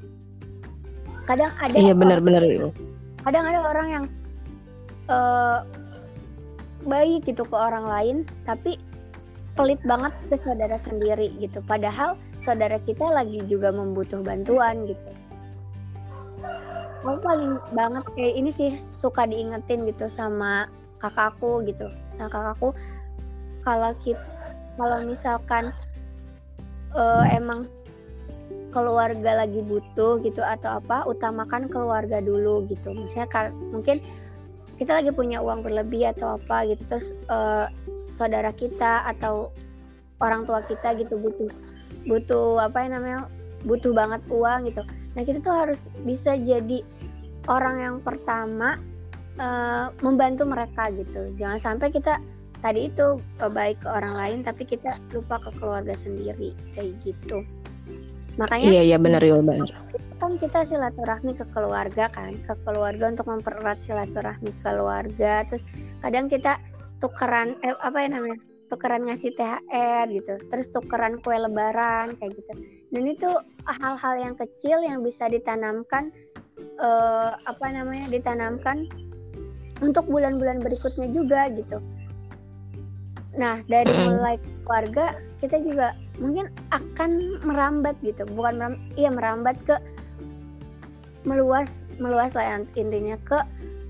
Kadang 1.28 1.52
ada 1.62 1.76
iya 1.78 1.94
benar-benar 1.94 2.42
kadang 3.22 3.44
ada 3.46 3.60
orang 3.62 3.86
yang 3.86 4.04
uh, 5.06 5.62
baik 6.82 7.22
gitu 7.30 7.46
ke 7.46 7.54
orang 7.54 7.86
lain 7.86 8.16
tapi 8.42 8.74
pelit 9.54 9.78
banget 9.86 10.10
ke 10.26 10.36
saudara 10.40 10.74
sendiri 10.80 11.30
gitu. 11.38 11.62
Padahal 11.62 12.18
saudara 12.42 12.80
kita 12.82 13.04
lagi 13.06 13.38
juga 13.46 13.70
membutuh 13.70 14.24
bantuan 14.24 14.88
gitu. 14.88 15.10
Aku 17.02 17.18
paling 17.18 17.58
banget 17.74 18.06
kayak 18.14 18.34
ini 18.38 18.50
sih 18.54 18.70
suka 18.94 19.26
diingetin 19.26 19.86
gitu 19.90 20.06
sama 20.06 20.70
kakakku 21.02 21.66
gitu. 21.66 21.90
Sama 22.16 22.30
kakakku 22.30 22.70
kalau 23.66 23.92
kita 23.98 24.22
kalau 24.80 25.04
misalkan 25.04 25.74
uh, 26.96 27.26
emang 27.28 27.68
keluarga 28.72 29.44
lagi 29.44 29.60
butuh 29.60 30.16
gitu 30.24 30.40
atau 30.40 30.80
apa 30.80 31.04
utamakan 31.04 31.68
keluarga 31.68 32.24
dulu 32.24 32.64
gitu. 32.72 32.96
Misalnya 32.96 33.28
kan 33.28 33.46
mungkin 33.74 34.00
kita 34.80 34.98
lagi 34.98 35.12
punya 35.12 35.38
uang 35.44 35.62
berlebih 35.62 36.10
atau 36.16 36.40
apa 36.40 36.64
gitu 36.66 36.82
terus 36.88 37.12
uh, 37.28 37.68
saudara 38.16 38.50
kita 38.56 39.04
atau 39.04 39.52
orang 40.24 40.48
tua 40.48 40.64
kita 40.64 40.96
gitu 40.96 41.20
butuh 41.20 41.52
butuh 42.08 42.58
apa 42.58 42.82
yang 42.82 42.98
namanya 42.98 43.20
butuh 43.68 43.92
banget 43.92 44.24
uang 44.32 44.66
gitu. 44.72 44.82
Nah 45.14 45.22
kita 45.22 45.38
tuh 45.44 45.54
harus 45.54 45.86
bisa 46.02 46.34
jadi 46.40 46.80
orang 47.46 47.76
yang 47.78 47.96
pertama 48.00 48.80
uh, 49.38 49.92
membantu 50.04 50.44
mereka 50.48 50.90
gitu. 50.92 51.32
Jangan 51.38 51.60
sampai 51.60 51.88
kita 51.92 52.18
tadi 52.62 52.88
itu 52.90 53.18
baik 53.38 53.82
ke 53.82 53.88
orang 53.90 54.14
lain 54.14 54.38
tapi 54.46 54.62
kita 54.62 54.94
lupa 55.10 55.42
ke 55.42 55.50
keluarga 55.58 55.94
sendiri 55.96 56.54
kayak 56.74 56.94
gitu. 57.02 57.44
Makanya 58.40 58.64
Iya 58.72 58.82
iya 58.94 58.98
benar 58.98 59.20
ya 59.20 59.36
benar. 59.40 59.68
Kan 60.22 60.38
kita 60.38 60.64
silaturahmi 60.64 61.36
ke 61.36 61.44
keluarga 61.52 62.08
kan, 62.08 62.38
ke 62.46 62.54
keluarga 62.64 63.10
untuk 63.12 63.28
mempererat 63.28 63.82
silaturahmi 63.84 64.54
keluarga. 64.62 65.44
Terus 65.50 65.66
kadang 66.00 66.30
kita 66.30 66.56
tukeran 67.02 67.58
eh, 67.66 67.76
apa 67.82 67.98
ya 68.06 68.08
namanya? 68.14 68.38
tukeran 68.72 69.04
ngasih 69.04 69.36
THR 69.36 70.08
gitu 70.16 70.40
terus 70.48 70.72
tukeran 70.72 71.20
kue 71.20 71.36
lebaran 71.36 72.16
kayak 72.16 72.32
gitu 72.40 72.52
dan 72.88 73.04
itu 73.04 73.28
hal-hal 73.68 74.14
yang 74.16 74.32
kecil 74.32 74.80
yang 74.80 75.04
bisa 75.04 75.28
ditanamkan 75.28 76.08
uh, 76.80 77.36
apa 77.44 77.66
namanya 77.68 78.08
ditanamkan 78.08 78.88
untuk 79.82 80.06
bulan-bulan 80.06 80.62
berikutnya 80.62 81.10
juga 81.10 81.50
gitu. 81.52 81.82
Nah 83.36 83.60
dari 83.66 83.90
mulai 83.90 84.36
keluarga 84.64 85.18
kita 85.42 85.58
juga 85.58 85.98
mungkin 86.22 86.48
akan 86.70 87.42
merambat 87.42 87.98
gitu. 88.06 88.22
Bukan 88.32 88.62
meram, 88.62 88.74
iya 88.94 89.10
merambat 89.10 89.58
ke 89.66 89.76
meluas 91.26 91.68
meluas 91.98 92.34
lah 92.34 92.62
intinya 92.78 93.18
ke 93.26 93.42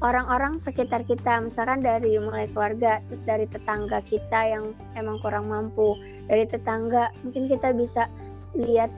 orang-orang 0.03 0.59
sekitar 0.59 1.05
kita. 1.05 1.45
Misalkan 1.45 1.85
dari 1.85 2.19
mulai 2.19 2.49
keluarga 2.51 3.05
terus 3.07 3.23
dari 3.29 3.47
tetangga 3.47 4.01
kita 4.09 4.41
yang 4.49 4.73
emang 4.97 5.21
kurang 5.21 5.53
mampu. 5.53 5.95
Dari 6.27 6.49
tetangga 6.49 7.13
mungkin 7.23 7.47
kita 7.53 7.77
bisa 7.77 8.09
lihat 8.57 8.91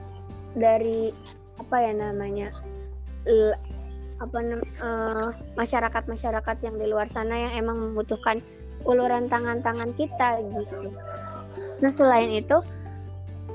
dari 0.55 1.11
apa 1.59 1.75
ya 1.79 1.93
namanya 1.95 2.51
apa 4.15 4.37
uh, 4.79 5.29
masyarakat 5.59 6.03
masyarakat 6.07 6.57
yang 6.63 6.75
di 6.79 6.85
luar 6.87 7.07
sana 7.11 7.35
yang 7.35 7.53
emang 7.59 7.77
membutuhkan 7.79 8.39
uluran 8.87 9.27
tangan-tangan 9.27 9.91
kita 9.99 10.39
gitu. 10.39 10.93
Nah 11.83 11.91
selain 11.91 12.31
itu 12.31 12.63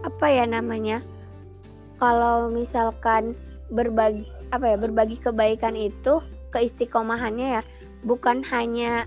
apa 0.04 0.26
ya 0.28 0.44
namanya 0.44 1.00
kalau 2.00 2.48
misalkan 2.48 3.36
berbagi 3.72 4.24
apa 4.50 4.74
ya 4.74 4.76
berbagi 4.76 5.16
kebaikan 5.20 5.78
itu 5.78 6.18
keistiqomahannya 6.50 7.60
ya 7.60 7.62
bukan 8.02 8.42
hanya 8.50 9.06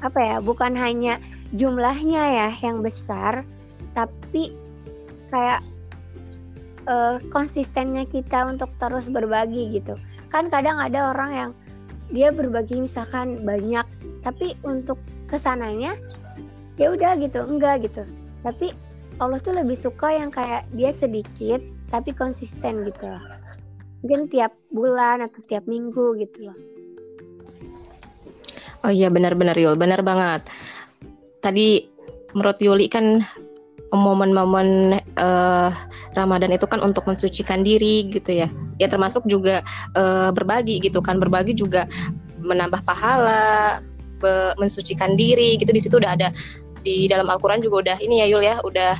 apa 0.00 0.18
ya 0.18 0.36
bukan 0.40 0.72
hanya 0.74 1.20
jumlahnya 1.52 2.22
ya 2.22 2.48
yang 2.64 2.80
besar 2.80 3.44
tapi 3.92 4.56
kayak 5.28 5.60
uh, 6.88 7.20
konsistennya 7.28 8.08
kita 8.08 8.48
untuk 8.48 8.72
terus 8.80 9.12
berbagi 9.12 9.76
gitu 9.76 10.00
kan 10.32 10.48
kadang 10.48 10.80
ada 10.80 11.12
orang 11.12 11.30
yang 11.30 11.50
dia 12.08 12.32
berbagi 12.32 12.80
misalkan 12.80 13.44
banyak 13.44 13.84
tapi 14.24 14.56
untuk 14.64 14.96
ke 15.28 15.36
sananya 15.36 15.96
ya 16.80 16.92
udah 16.92 17.20
gitu 17.20 17.44
enggak 17.44 17.84
gitu. 17.84 18.02
Tapi 18.40 18.72
Allah 19.20 19.38
tuh 19.38 19.54
lebih 19.54 19.76
suka 19.76 20.10
yang 20.16 20.32
kayak 20.32 20.64
dia 20.72 20.90
sedikit 20.96 21.60
tapi 21.92 22.16
konsisten 22.16 22.88
gitu 22.88 23.04
loh. 23.06 23.22
Mungkin 24.02 24.32
tiap 24.32 24.56
bulan 24.72 25.22
atau 25.22 25.44
tiap 25.46 25.68
minggu 25.68 26.18
gitu 26.18 26.50
loh. 26.50 26.58
Oh 28.82 28.90
iya 28.90 29.12
benar-benar 29.12 29.54
Yul. 29.54 29.78
Benar 29.78 30.02
banget. 30.02 30.48
Tadi 31.38 31.86
menurut 32.34 32.58
Yuli 32.58 32.90
kan 32.90 33.22
momen-momen 33.92 34.98
uh, 35.20 35.70
Ramadan 36.16 36.48
itu 36.48 36.64
kan 36.64 36.80
untuk 36.80 37.04
mensucikan 37.04 37.60
diri 37.60 38.08
gitu 38.08 38.40
ya. 38.44 38.48
Ya 38.80 38.88
termasuk 38.88 39.28
juga 39.28 39.60
uh, 39.94 40.32
berbagi 40.32 40.80
gitu 40.80 41.04
kan. 41.04 41.20
Berbagi 41.20 41.52
juga 41.52 41.84
menambah 42.40 42.82
pahala 42.88 43.84
be, 44.18 44.56
mensucikan 44.56 45.14
diri 45.14 45.60
gitu. 45.60 45.70
Di 45.70 45.82
situ 45.84 46.00
udah 46.00 46.16
ada 46.16 46.32
di 46.82 47.06
dalam 47.06 47.28
Al-Quran 47.28 47.60
juga 47.60 47.92
udah 47.92 47.96
ini 48.00 48.24
ya 48.24 48.26
Yul 48.32 48.42
ya 48.42 48.56
udah 48.64 48.96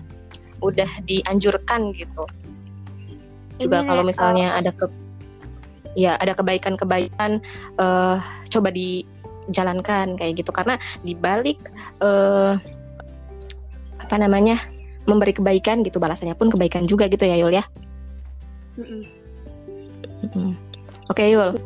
udah 0.61 0.91
dianjurkan 1.09 1.97
gitu. 1.97 2.29
Juga 3.57 3.89
kalau 3.89 4.05
misalnya 4.05 4.53
ada 4.61 4.71
ke 4.77 4.87
ya 5.97 6.21
ada 6.21 6.37
kebaikan-kebaikan 6.37 7.41
uh, 7.81 8.21
coba 8.53 8.69
dijalankan 8.69 10.21
kayak 10.21 10.37
gitu. 10.37 10.53
Karena 10.53 10.77
di 11.01 11.17
balik 11.17 11.73
uh, 12.05 12.61
apa 14.05 14.17
namanya 14.21 14.61
memberi 15.07 15.35
kebaikan 15.35 15.83
gitu 15.83 15.99
balasannya 15.99 16.39
pun 16.39 16.51
kebaikan 16.53 16.87
juga 16.87 17.11
gitu 17.11 17.27
ya 17.27 17.37
Yul 17.39 17.55
ya. 17.57 17.65
Mm 18.79 18.85
-mm. 18.85 19.03
Mm 20.23 20.29
-mm. 20.31 20.51
Oke 21.11 21.27
okay, 21.27 21.35
Yul. 21.35 21.59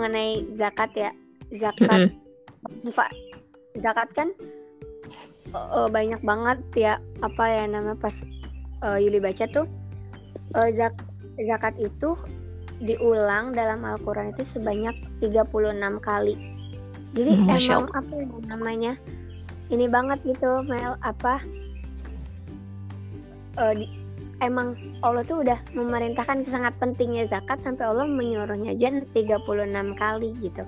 mengenai 0.00 0.48
zakat 0.56 0.90
ya 0.96 1.10
zakat 1.52 2.08
mm 2.08 2.88
-hmm. 2.88 3.12
zakat 3.84 4.08
kan 4.16 4.32
uh, 5.52 5.86
banyak 5.92 6.18
banget 6.24 6.58
ya 6.74 6.92
apa 7.20 7.44
ya 7.46 7.64
nama 7.68 7.92
pas 7.94 8.24
uh, 8.80 8.98
Yuli 8.98 9.20
baca 9.20 9.44
tuh 9.46 9.68
uh, 10.54 10.70
zak 10.74 10.94
zakat 11.38 11.74
itu 11.80 12.16
diulang 12.80 13.52
dalam 13.52 13.84
Al-Quran 13.84 14.32
itu 14.32 14.42
sebanyak 14.42 14.96
36 15.20 15.76
kali. 16.00 16.34
Jadi 17.12 17.32
hmm, 17.36 17.48
emang 17.50 17.86
apa 17.92 18.12
ya 18.16 18.26
namanya? 18.48 18.92
Ini 19.70 19.86
banget 19.86 20.18
gitu 20.24 20.64
Mel 20.66 20.96
apa? 21.04 21.38
Uh, 23.58 23.74
di, 23.76 23.86
emang 24.40 24.74
Allah 25.04 25.22
tuh 25.26 25.44
udah 25.44 25.58
memerintahkan 25.76 26.46
sangat 26.48 26.72
pentingnya 26.80 27.28
zakat 27.28 27.60
sampai 27.60 27.84
Allah 27.84 28.08
menyuruhnya 28.08 28.72
aja 28.72 28.88
36 29.12 29.44
kali 30.00 30.30
gitu. 30.40 30.64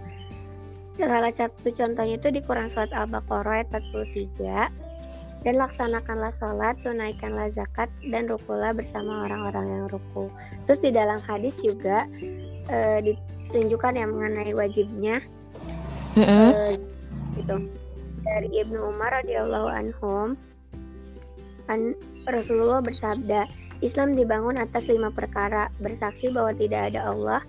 Salah 1.00 1.32
satu 1.32 1.72
contohnya 1.72 2.20
itu 2.20 2.28
di 2.28 2.44
Quran 2.44 2.68
Surat 2.68 2.92
Al-Baqarah 2.92 3.64
ayat 3.64 3.68
43 3.72 4.81
dan 5.42 5.58
laksanakanlah 5.58 6.30
sholat, 6.38 6.78
tunaikanlah 6.86 7.50
zakat, 7.50 7.90
dan 8.10 8.30
rukulah 8.30 8.70
bersama 8.70 9.26
orang-orang 9.26 9.66
yang 9.66 9.84
ruku. 9.90 10.30
Terus 10.66 10.80
di 10.80 10.90
dalam 10.94 11.18
hadis 11.18 11.58
juga 11.58 12.06
e, 12.70 12.78
ditunjukkan 13.02 13.92
yang 13.98 14.14
mengenai 14.14 14.54
wajibnya, 14.54 15.18
mm 16.14 16.22
-hmm. 16.22 16.50
e, 16.54 16.58
gitu. 17.42 17.56
Dari 18.22 18.48
Ibnu 18.54 18.78
Umar 18.78 19.18
radhiyallahu 19.18 19.66
anhum, 19.66 20.38
kan 21.66 21.98
Rasulullah 22.30 22.78
bersabda, 22.78 23.50
Islam 23.82 24.14
dibangun 24.14 24.62
atas 24.62 24.86
lima 24.86 25.10
perkara, 25.10 25.66
bersaksi 25.82 26.30
bahwa 26.30 26.54
tidak 26.54 26.94
ada 26.94 27.10
Allah, 27.10 27.42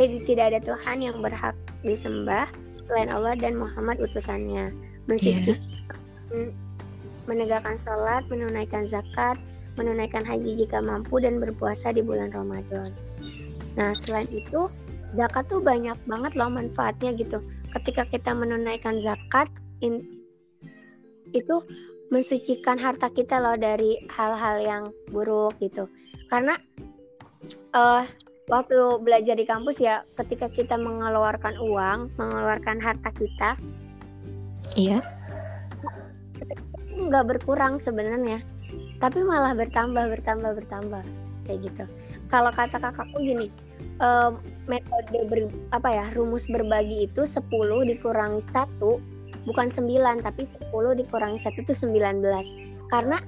eh 0.00 0.08
tidak 0.24 0.56
ada 0.56 0.60
Tuhan 0.64 1.04
yang 1.04 1.20
berhak 1.20 1.52
disembah 1.84 2.48
selain 2.88 3.12
Allah 3.12 3.36
dan 3.36 3.60
Muhammad 3.60 4.00
utusannya, 4.00 4.72
mensuci, 5.04 5.60
yeah. 6.32 6.63
Menegakkan 7.24 7.76
sholat, 7.80 8.24
menunaikan 8.28 8.84
zakat, 8.88 9.40
menunaikan 9.74 10.22
haji 10.22 10.64
jika 10.64 10.78
mampu 10.78 11.18
dan 11.18 11.40
berpuasa 11.40 11.90
di 11.90 12.04
bulan 12.04 12.30
Ramadan. 12.30 12.92
Nah 13.74 13.96
selain 14.04 14.28
itu 14.30 14.70
zakat 15.18 15.46
tuh 15.50 15.62
banyak 15.62 15.96
banget 16.06 16.32
loh 16.38 16.50
manfaatnya 16.50 17.14
gitu. 17.16 17.42
Ketika 17.74 18.06
kita 18.06 18.30
menunaikan 18.36 19.02
zakat, 19.02 19.50
in, 19.82 20.02
itu 21.34 21.64
mensucikan 22.14 22.78
harta 22.78 23.10
kita 23.10 23.42
loh 23.42 23.58
dari 23.58 23.98
hal-hal 24.12 24.56
yang 24.62 24.84
buruk 25.10 25.56
gitu 25.58 25.90
karena 26.28 26.54
uh, 27.72 28.06
waktu 28.46 28.76
belajar 29.00 29.34
di 29.34 29.42
kampus 29.48 29.80
ya 29.80 30.04
ketika 30.20 30.46
kita 30.52 30.76
mengeluarkan 30.76 31.56
uang 31.58 32.12
mengeluarkan 32.20 32.78
harta 32.78 33.10
kita 33.16 33.50
iya 34.76 35.00
nggak 36.96 37.24
berkurang 37.26 37.76
sebenarnya. 37.78 38.40
Tapi 39.02 39.20
malah 39.26 39.52
bertambah 39.52 40.10
bertambah 40.18 40.50
bertambah. 40.64 41.04
Kayak 41.44 41.58
gitu. 41.68 41.84
Kalau 42.32 42.50
kata 42.54 42.80
kakakku 42.80 43.20
gini 43.20 43.52
uh, 44.00 44.32
metode 44.64 45.18
ber, 45.28 45.52
apa 45.76 45.88
ya 45.92 46.06
rumus 46.16 46.48
berbagi 46.48 47.04
itu 47.04 47.28
10 47.28 47.44
dikurangi 47.84 48.40
satu 48.40 48.96
bukan 49.44 49.68
9 49.68 50.24
tapi 50.24 50.48
10 50.72 50.72
dikurangi 51.04 51.36
1 51.36 51.52
itu 51.68 51.72
19 51.84 52.24
karena 52.88 53.20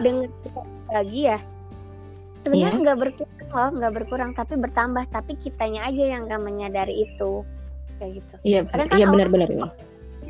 dengan 0.00 0.32
kita 0.40 0.62
bagi 0.88 1.28
ya 1.28 1.38
sebenarnya 2.40 2.72
yeah. 2.72 2.80
nggak 2.80 2.98
berkurang 2.98 3.44
loh 3.54 3.70
nggak 3.70 3.92
berkurang 3.94 4.30
tapi 4.34 4.54
bertambah. 4.58 5.04
Tapi 5.14 5.32
kitanya 5.38 5.86
aja 5.86 6.02
yang 6.18 6.26
nggak 6.26 6.42
menyadari 6.42 7.06
itu. 7.06 7.46
Kayak 8.02 8.10
gitu. 8.20 8.34
Iya 8.42 8.60
yeah, 8.66 8.86
kan 8.90 8.98
iya 8.98 9.06
benar-benar 9.06 9.48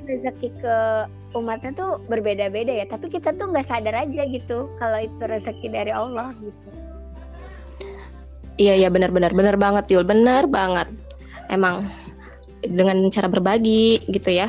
rezeki 0.04 0.48
ke 0.60 0.76
umatnya 1.34 1.72
tuh 1.74 1.90
berbeda-beda 2.06 2.70
ya. 2.70 2.86
Tapi 2.86 3.10
kita 3.10 3.34
tuh 3.34 3.50
nggak 3.50 3.66
sadar 3.66 3.96
aja 3.96 4.22
gitu 4.28 4.70
kalau 4.78 4.98
itu 5.00 5.22
rezeki 5.24 5.66
dari 5.72 5.92
Allah 5.92 6.32
gitu. 6.38 6.68
Iya 8.54 8.86
iya 8.86 8.88
benar-benar 8.92 9.34
benar 9.34 9.58
banget 9.58 9.90
Yul. 9.90 10.06
Benar 10.06 10.46
banget. 10.46 10.86
Emang 11.50 11.82
dengan 12.64 12.96
cara 13.12 13.28
berbagi 13.28 14.00
gitu 14.08 14.32
ya 14.32 14.48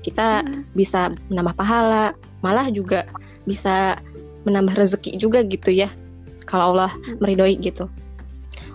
kita 0.00 0.44
hmm. 0.44 0.72
bisa 0.72 1.12
menambah 1.28 1.54
pahala 1.56 2.16
malah 2.40 2.68
juga 2.72 3.04
bisa 3.44 4.00
menambah 4.48 4.72
rezeki 4.76 5.20
juga 5.20 5.44
gitu 5.44 5.72
ya 5.72 5.88
kalau 6.48 6.74
Allah 6.76 6.90
hmm. 6.90 7.20
meridoi 7.20 7.56
gitu. 7.60 7.86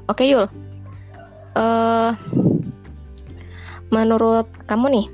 Oke 0.06 0.30
Yul. 0.30 0.45
Uh, 1.56 2.12
menurut 3.89 4.45
kamu 4.67 4.91
nih 4.91 5.06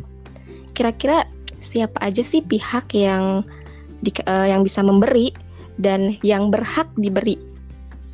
kira-kira 0.73 1.27
siapa 1.61 2.01
aja 2.01 2.25
sih 2.25 2.41
pihak 2.41 2.91
yang 2.97 3.45
di, 4.01 4.09
uh, 4.25 4.49
yang 4.49 4.65
bisa 4.65 4.81
memberi 4.81 5.29
dan 5.77 6.17
yang 6.25 6.49
berhak 6.49 6.89
diberi. 6.97 7.37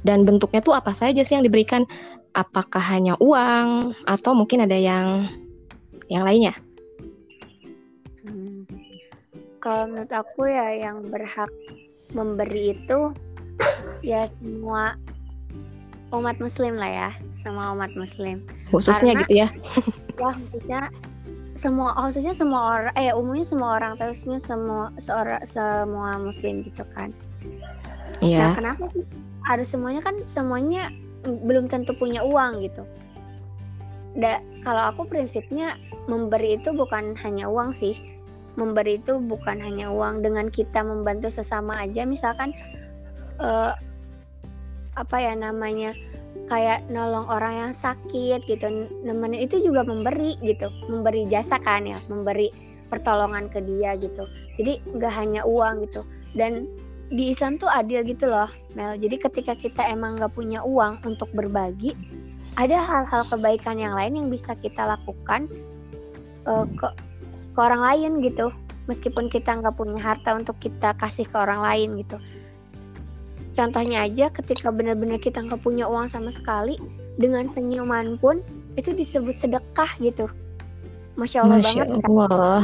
Dan 0.03 0.23
bentuknya 0.23 0.63
tuh 0.63 0.75
apa 0.75 0.91
saja 0.95 1.23
sih 1.23 1.35
yang 1.35 1.45
diberikan? 1.47 1.83
Apakah 2.37 2.79
hanya 2.79 3.17
uang 3.17 3.97
atau 4.05 4.37
mungkin 4.37 4.61
ada 4.61 4.77
yang 4.77 5.25
yang 6.07 6.21
lainnya? 6.21 6.53
Hmm. 8.21 8.63
Kalau 9.57 9.89
menurut 9.89 10.13
aku 10.13 10.45
ya 10.45 10.69
yang 10.77 11.01
berhak 11.09 11.49
memberi 12.13 12.77
itu 12.77 13.11
ya 14.05 14.29
semua 14.37 14.95
umat 16.13 16.37
muslim 16.39 16.77
lah 16.77 16.87
ya, 16.87 17.09
semua 17.41 17.73
umat 17.73 17.91
muslim. 17.97 18.45
Khususnya 18.71 19.17
Karena- 19.17 19.21
gitu 19.25 19.33
ya. 19.33 19.47
Ya 20.15 20.29
khususnya 20.31 20.81
semua 21.57 21.91
khususnya 21.97 22.37
semua 22.37 22.61
orang 22.77 22.93
eh 22.95 23.11
umumnya 23.11 23.45
semua 23.45 23.69
orang 23.81 23.97
terusnya 23.97 24.37
semua 24.37 24.93
seorang 25.01 25.41
semua 25.43 26.21
muslim 26.21 26.61
gitu 26.61 26.85
kan. 26.93 27.11
Nah, 28.21 28.25
Iya. 28.25 28.53
kenapa 28.55 28.89
sih? 28.93 29.03
Ada 29.49 29.63
semuanya 29.65 30.01
kan 30.05 30.15
semuanya 30.29 30.89
belum 31.25 31.67
tentu 31.67 31.91
punya 31.97 32.23
uang 32.23 32.63
gitu. 32.63 32.85
Da, 34.17 34.41
kalau 34.65 34.93
aku 34.93 35.05
prinsipnya 35.05 35.77
memberi 36.09 36.57
itu 36.57 36.73
bukan 36.73 37.13
hanya 37.21 37.45
uang 37.45 37.73
sih. 37.75 37.93
Memberi 38.57 38.97
itu 38.97 39.21
bukan 39.21 39.61
hanya 39.61 39.93
uang. 39.93 40.25
Dengan 40.25 40.49
kita 40.49 40.81
membantu 40.81 41.29
sesama 41.29 41.77
aja, 41.85 42.01
misalkan 42.09 42.53
eh, 43.37 43.73
apa 44.97 45.17
ya 45.21 45.37
namanya 45.37 45.93
kayak 46.47 46.87
nolong 46.87 47.27
orang 47.27 47.53
yang 47.67 47.73
sakit 47.75 48.43
gitu, 48.47 48.87
nemenin 49.03 49.43
itu 49.43 49.59
juga 49.59 49.83
memberi 49.83 50.39
gitu, 50.43 50.71
memberi 50.87 51.27
jasa 51.27 51.59
kan 51.59 51.83
ya, 51.83 51.99
memberi 52.07 52.49
pertolongan 52.87 53.51
ke 53.51 53.59
dia 53.63 53.99
gitu. 53.99 54.23
Jadi 54.55 54.79
nggak 54.95 55.13
hanya 55.13 55.41
uang 55.43 55.83
gitu. 55.87 56.07
Dan 56.35 56.71
di 57.07 57.31
Islam 57.31 57.55
tuh 57.55 57.71
adil 57.71 58.03
gitu 58.03 58.27
loh 58.27 58.51
Mel 58.75 58.99
jadi 58.99 59.15
ketika 59.15 59.55
kita 59.55 59.79
emang 59.87 60.19
nggak 60.19 60.33
punya 60.35 60.59
uang 60.59 60.99
untuk 61.07 61.31
berbagi 61.31 61.95
ada 62.59 62.83
hal-hal 62.83 63.23
kebaikan 63.31 63.79
yang 63.79 63.95
lain 63.95 64.19
yang 64.19 64.27
bisa 64.27 64.57
kita 64.59 64.83
lakukan 64.83 65.47
uh, 66.43 66.67
ke 66.67 66.87
ke 67.55 67.59
orang 67.59 67.81
lain 67.81 68.11
gitu 68.19 68.51
meskipun 68.91 69.31
kita 69.31 69.55
nggak 69.55 69.75
punya 69.79 69.99
harta 70.03 70.35
untuk 70.35 70.59
kita 70.59 70.91
kasih 70.99 71.23
ke 71.23 71.35
orang 71.39 71.63
lain 71.63 71.95
gitu 72.03 72.19
contohnya 73.57 74.05
aja 74.05 74.29
ketika 74.29 74.69
benar-benar 74.69 75.17
kita 75.17 75.41
nggak 75.41 75.59
punya 75.65 75.89
uang 75.89 76.05
sama 76.05 76.29
sekali 76.29 76.77
dengan 77.17 77.49
senyuman 77.49 78.21
pun 78.21 78.45
itu 78.77 78.93
disebut 78.93 79.33
sedekah 79.33 79.89
gitu 79.97 80.29
masya 81.17 81.41
allah 81.41 81.57
Masya 81.57 81.81
banget 81.81 81.87
kan? 81.89 82.09
Allah. 82.13 82.61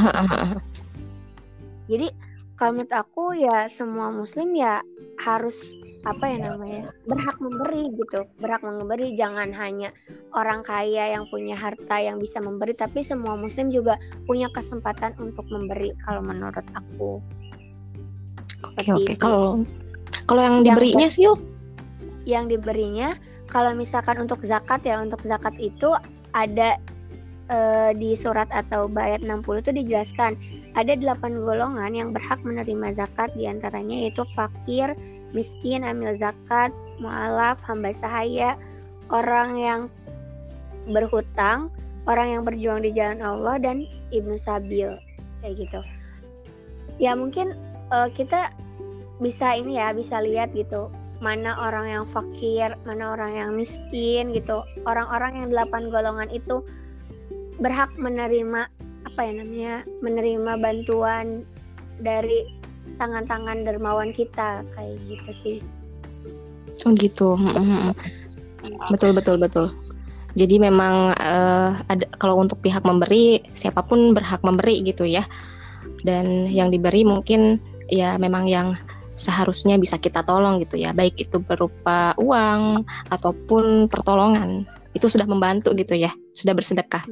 Jadi 1.91 2.07
kalau 2.53 2.71
menurut 2.79 2.93
aku 2.93 3.33
ya 3.33 3.65
semua 3.65 4.13
muslim 4.13 4.53
ya 4.53 4.85
harus 5.19 5.57
apa 6.05 6.29
ya 6.29 6.37
namanya 6.53 6.93
berhak 7.09 7.35
memberi 7.41 7.89
gitu 7.97 8.29
berhak 8.37 8.61
memberi 8.61 9.17
jangan 9.17 9.49
hanya 9.51 9.89
orang 10.37 10.61
kaya 10.61 11.17
yang 11.17 11.25
punya 11.33 11.57
harta 11.57 11.97
yang 11.97 12.21
bisa 12.21 12.37
memberi 12.37 12.77
tapi 12.77 13.01
semua 13.01 13.35
muslim 13.35 13.73
juga 13.73 13.97
punya 14.29 14.47
kesempatan 14.53 15.17
untuk 15.17 15.43
memberi 15.49 15.91
kalau 16.05 16.21
menurut 16.21 16.63
aku 16.77 17.19
Oke 18.63 18.79
Seperti 18.79 18.91
oke. 18.95 19.11
itu. 19.11 19.19
Kalau 19.19 19.47
kalau 20.27 20.41
yang 20.41 20.57
Yang 20.61 20.67
diberinya 20.67 21.07
sih 21.09 21.23
yuk. 21.27 21.39
yang 22.23 22.47
diberinya 22.47 23.09
kalau 23.51 23.75
misalkan 23.75 24.15
untuk 24.17 24.39
zakat 24.47 24.79
ya 24.87 25.03
untuk 25.03 25.19
zakat 25.27 25.51
itu 25.59 25.91
ada 26.31 26.79
eh, 27.51 27.91
di 27.93 28.15
surat 28.15 28.47
atau 28.49 28.87
ayat 28.95 29.21
60 29.21 29.43
itu 29.61 29.71
dijelaskan 29.83 30.39
ada 30.73 30.97
delapan 30.97 31.43
golongan 31.43 31.91
yang 31.93 32.09
berhak 32.15 32.41
menerima 32.41 32.97
zakat 32.97 33.29
di 33.37 33.45
antaranya 33.45 34.07
yaitu 34.07 34.25
fakir, 34.25 34.97
miskin, 35.35 35.85
amil 35.85 36.15
zakat, 36.17 36.73
mualaf, 36.97 37.61
hamba 37.61 37.93
sahaya, 37.93 38.57
orang 39.13 39.59
yang 39.59 39.81
berhutang, 40.89 41.69
orang 42.09 42.39
yang 42.39 42.41
berjuang 42.47 42.81
di 42.81 42.91
jalan 42.95 43.21
Allah 43.21 43.61
dan 43.61 43.85
ibnu 44.09 44.33
sabil 44.33 44.97
kayak 45.43 45.55
gitu. 45.59 45.79
Ya 46.97 47.13
mungkin 47.13 47.53
eh, 47.93 48.09
kita 48.15 48.49
bisa 49.21 49.53
ini 49.53 49.77
ya 49.77 49.93
bisa 49.93 50.21
lihat 50.21 50.53
gitu 50.57 50.89
mana 51.23 51.55
orang 51.55 51.87
yang 51.87 52.03
fakir, 52.03 52.75
mana 52.83 53.15
orang 53.15 53.31
yang 53.31 53.49
miskin 53.55 54.35
gitu. 54.35 54.67
Orang-orang 54.83 55.39
yang 55.39 55.47
delapan 55.55 55.87
golongan 55.87 56.27
itu 56.27 56.59
berhak 57.63 57.95
menerima 57.95 58.67
apa 59.07 59.19
ya 59.23 59.31
namanya? 59.39 59.75
menerima 60.03 60.51
bantuan 60.59 61.47
dari 62.03 62.43
tangan-tangan 62.99 63.63
dermawan 63.63 64.11
kita 64.11 64.67
kayak 64.75 64.99
gitu 65.07 65.31
sih. 65.31 65.57
Oh 66.83 66.91
gitu. 66.91 67.39
Betul 68.91 69.15
betul 69.15 69.39
betul. 69.39 69.71
Jadi 70.35 70.59
memang 70.59 71.15
eh, 71.15 71.71
ada 71.87 72.05
kalau 72.19 72.43
untuk 72.43 72.59
pihak 72.59 72.83
memberi 72.83 73.39
siapa 73.55 73.79
pun 73.79 74.11
berhak 74.11 74.43
memberi 74.43 74.83
gitu 74.83 75.07
ya. 75.07 75.23
Dan 76.03 76.51
yang 76.51 76.67
diberi 76.67 77.07
mungkin 77.07 77.63
ya 77.87 78.19
memang 78.19 78.43
yang 78.51 78.75
seharusnya 79.13 79.77
bisa 79.77 80.01
kita 80.01 80.25
tolong 80.25 80.61
gitu 80.61 80.81
ya. 80.81 80.91
Baik 80.93 81.17
itu 81.17 81.37
berupa 81.41 82.17
uang 82.17 82.81
ataupun 83.13 83.87
pertolongan. 83.89 84.65
Itu 84.93 85.09
sudah 85.09 85.29
membantu 85.29 85.73
gitu 85.77 85.93
ya. 85.97 86.13
Sudah 86.33 86.53
bersedekah. 86.57 87.05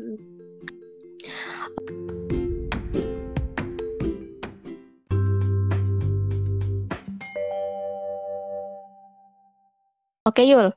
Oke 10.22 10.46
Yul, 10.46 10.70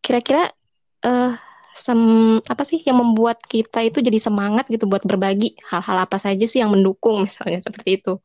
kira-kira 0.00 0.48
sem- 1.76 2.40
apa 2.42 2.64
sih 2.64 2.80
yang 2.82 2.98
membuat 2.98 3.38
kita 3.44 3.84
itu 3.84 4.00
jadi 4.00 4.18
semangat 4.18 4.66
gitu 4.72 4.88
buat 4.88 5.04
berbagi 5.04 5.54
hal-hal 5.68 6.08
apa 6.08 6.16
saja 6.18 6.42
sih 6.42 6.58
yang 6.58 6.72
mendukung 6.72 7.22
misalnya 7.22 7.60
seperti 7.60 8.02
itu? 8.02 8.18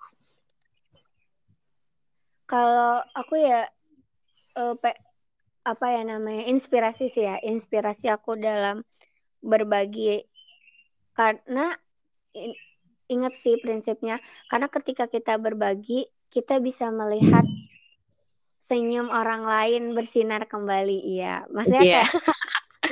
Kalau 2.54 3.02
aku 3.18 3.34
ya 3.42 3.66
eh, 4.62 4.76
pe- 4.78 5.02
apa 5.66 5.86
ya 5.90 6.06
namanya 6.06 6.46
inspirasi 6.54 7.10
sih 7.10 7.26
ya. 7.26 7.42
Inspirasi 7.42 8.14
aku 8.14 8.38
dalam 8.38 8.86
berbagi. 9.42 10.22
Karena 11.18 11.74
in- 12.38 12.54
ingat 13.10 13.34
sih 13.42 13.58
prinsipnya 13.58 14.22
karena 14.54 14.70
ketika 14.70 15.10
kita 15.10 15.42
berbagi 15.42 16.06
kita 16.30 16.62
bisa 16.62 16.94
melihat 16.94 17.46
senyum 18.70 19.10
orang 19.10 19.50
lain 19.50 19.98
bersinar 19.98 20.46
kembali 20.46 20.98
iya. 21.10 21.50
Maksudnya 21.50 21.82
kayak 21.90 22.14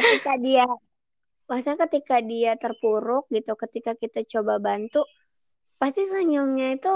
ketika 0.02 0.34
dia 0.42 0.66
maksudnya 1.46 1.78
ketika 1.86 2.18
dia 2.26 2.52
terpuruk 2.58 3.30
gitu 3.30 3.54
ketika 3.60 3.94
kita 3.94 4.26
coba 4.26 4.58
bantu 4.58 5.06
pasti 5.78 6.08
senyumnya 6.08 6.80
itu 6.80 6.94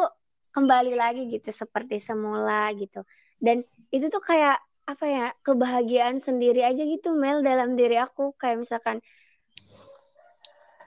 kembali 0.55 0.95
lagi 0.95 1.27
gitu 1.27 1.51
seperti 1.51 1.99
semula 1.99 2.71
gitu. 2.79 3.03
Dan 3.35 3.67
itu 3.91 4.07
tuh 4.07 4.23
kayak 4.23 4.55
apa 4.87 5.05
ya 5.05 5.27
kebahagiaan 5.43 6.23
sendiri 6.23 6.63
aja 6.63 6.79
gitu 6.87 7.11
Mel 7.11 7.43
dalam 7.43 7.75
diri 7.75 7.99
aku. 7.99 8.31
Kayak 8.39 8.63
misalkan 8.63 9.03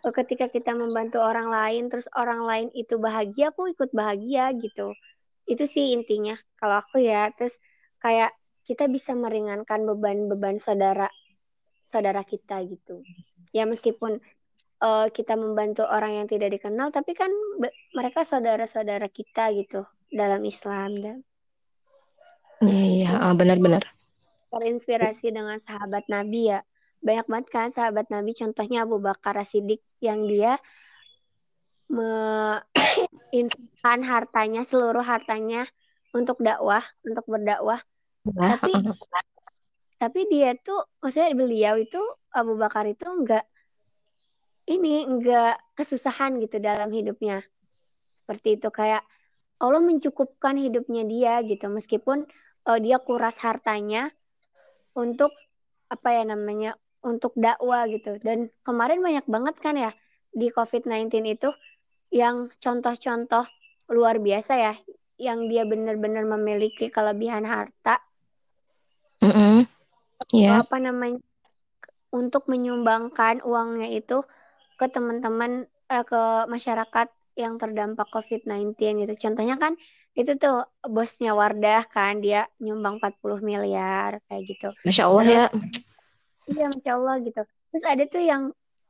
ketika 0.08 0.48
kita 0.48 0.72
membantu 0.72 1.20
orang 1.20 1.52
lain 1.52 1.92
terus 1.92 2.08
orang 2.16 2.40
lain 2.48 2.68
itu 2.72 2.96
bahagia 2.96 3.52
aku 3.52 3.68
ikut 3.68 3.92
bahagia 3.92 4.48
gitu. 4.56 4.96
Itu 5.44 5.68
sih 5.68 5.92
intinya 5.92 6.40
kalau 6.56 6.80
aku 6.80 7.04
ya. 7.04 7.28
Terus 7.36 7.52
kayak 8.00 8.32
kita 8.64 8.88
bisa 8.88 9.12
meringankan 9.12 9.84
beban-beban 9.84 10.56
saudara 10.56 11.12
saudara 11.92 12.24
kita 12.24 12.64
gitu. 12.64 13.04
Ya 13.52 13.68
meskipun 13.68 14.16
eh, 14.82 15.06
kita 15.10 15.34
membantu 15.34 15.82
orang 15.86 16.22
yang 16.22 16.26
tidak 16.30 16.54
dikenal 16.54 16.94
tapi 16.94 17.14
kan 17.14 17.30
mereka 17.94 18.22
saudara-saudara 18.22 19.10
kita 19.10 19.50
gitu 19.54 19.82
dalam 20.08 20.40
Islam 20.46 20.90
dan 20.98 21.18
Iya, 22.58 23.06
iya, 23.06 23.14
ah, 23.22 23.38
benar-benar. 23.38 23.86
terinspirasi 24.50 25.30
dengan 25.30 25.62
sahabat 25.62 26.10
Nabi 26.10 26.50
ya. 26.50 26.66
Banyak 26.98 27.30
banget 27.30 27.54
kan 27.54 27.70
sahabat 27.70 28.10
Nabi 28.10 28.34
contohnya 28.34 28.82
Abu 28.82 28.98
Bakar 28.98 29.38
As-Siddiq 29.38 29.78
yang 30.02 30.26
dia 30.26 30.58
menginfakkan 31.86 34.02
hartanya 34.10 34.66
seluruh 34.66 35.06
hartanya 35.06 35.70
untuk 36.10 36.42
dakwah 36.42 36.82
untuk 37.06 37.22
berdakwah. 37.30 37.78
Nah, 38.26 38.58
tapi 38.58 38.74
tapi 40.02 40.26
dia 40.26 40.58
tuh 40.58 40.82
maksudnya 40.98 41.30
beliau 41.38 41.78
itu 41.78 42.02
Abu 42.34 42.58
Bakar 42.58 42.90
itu 42.90 43.06
enggak 43.06 43.46
ini 44.68 45.08
enggak 45.08 45.56
kesusahan 45.72 46.36
gitu 46.44 46.60
dalam 46.60 46.92
hidupnya 46.92 47.40
seperti 48.24 48.60
itu 48.60 48.68
kayak 48.68 49.02
Allah 49.58 49.82
mencukupkan 49.82 50.54
hidupnya 50.60 51.02
dia 51.08 51.40
gitu 51.42 51.66
meskipun 51.72 52.28
eh, 52.68 52.78
dia 52.84 53.00
kuras 53.00 53.40
hartanya 53.40 54.12
untuk 54.92 55.32
apa 55.88 56.08
ya 56.12 56.22
namanya 56.28 56.76
untuk 57.00 57.32
dakwah 57.32 57.88
gitu 57.88 58.20
dan 58.20 58.52
kemarin 58.60 59.00
banyak 59.00 59.24
banget 59.24 59.56
kan 59.58 59.74
ya 59.80 59.90
di 60.28 60.52
COVID-19 60.52 61.24
itu 61.24 61.50
yang 62.12 62.52
contoh-contoh 62.60 63.48
luar 63.88 64.20
biasa 64.20 64.52
ya 64.60 64.74
yang 65.18 65.48
dia 65.48 65.64
benar-benar 65.64 66.28
memiliki 66.28 66.92
kelebihan 66.92 67.48
harta 67.48 68.04
Mm 69.18 69.34
-mm. 69.34 69.56
Yeah. 70.30 70.62
apa 70.62 70.78
namanya 70.78 71.18
untuk 72.14 72.46
menyumbangkan 72.46 73.42
uangnya 73.42 73.90
itu 73.90 74.22
ke 74.78 74.86
teman-teman 74.86 75.66
eh, 75.90 76.04
ke 76.06 76.22
masyarakat 76.46 77.08
yang 77.34 77.58
terdampak 77.58 78.06
COVID-19 78.14 78.78
gitu. 78.78 79.14
Contohnya 79.28 79.58
kan 79.58 79.74
itu 80.18 80.34
tuh 80.34 80.66
bosnya 80.82 81.34
Wardah 81.34 81.86
kan 81.86 82.18
dia 82.18 82.50
nyumbang 82.58 82.98
40 82.98 83.42
miliar 83.42 84.18
kayak 84.26 84.42
gitu. 84.46 84.68
Masya 84.82 85.04
Allah 85.06 85.24
ya. 85.26 85.44
Iya, 86.50 86.66
Masya 86.74 86.92
Allah 86.98 87.14
gitu. 87.22 87.42
Terus 87.70 87.84
ada 87.86 88.02
tuh 88.08 88.22
yang 88.24 88.42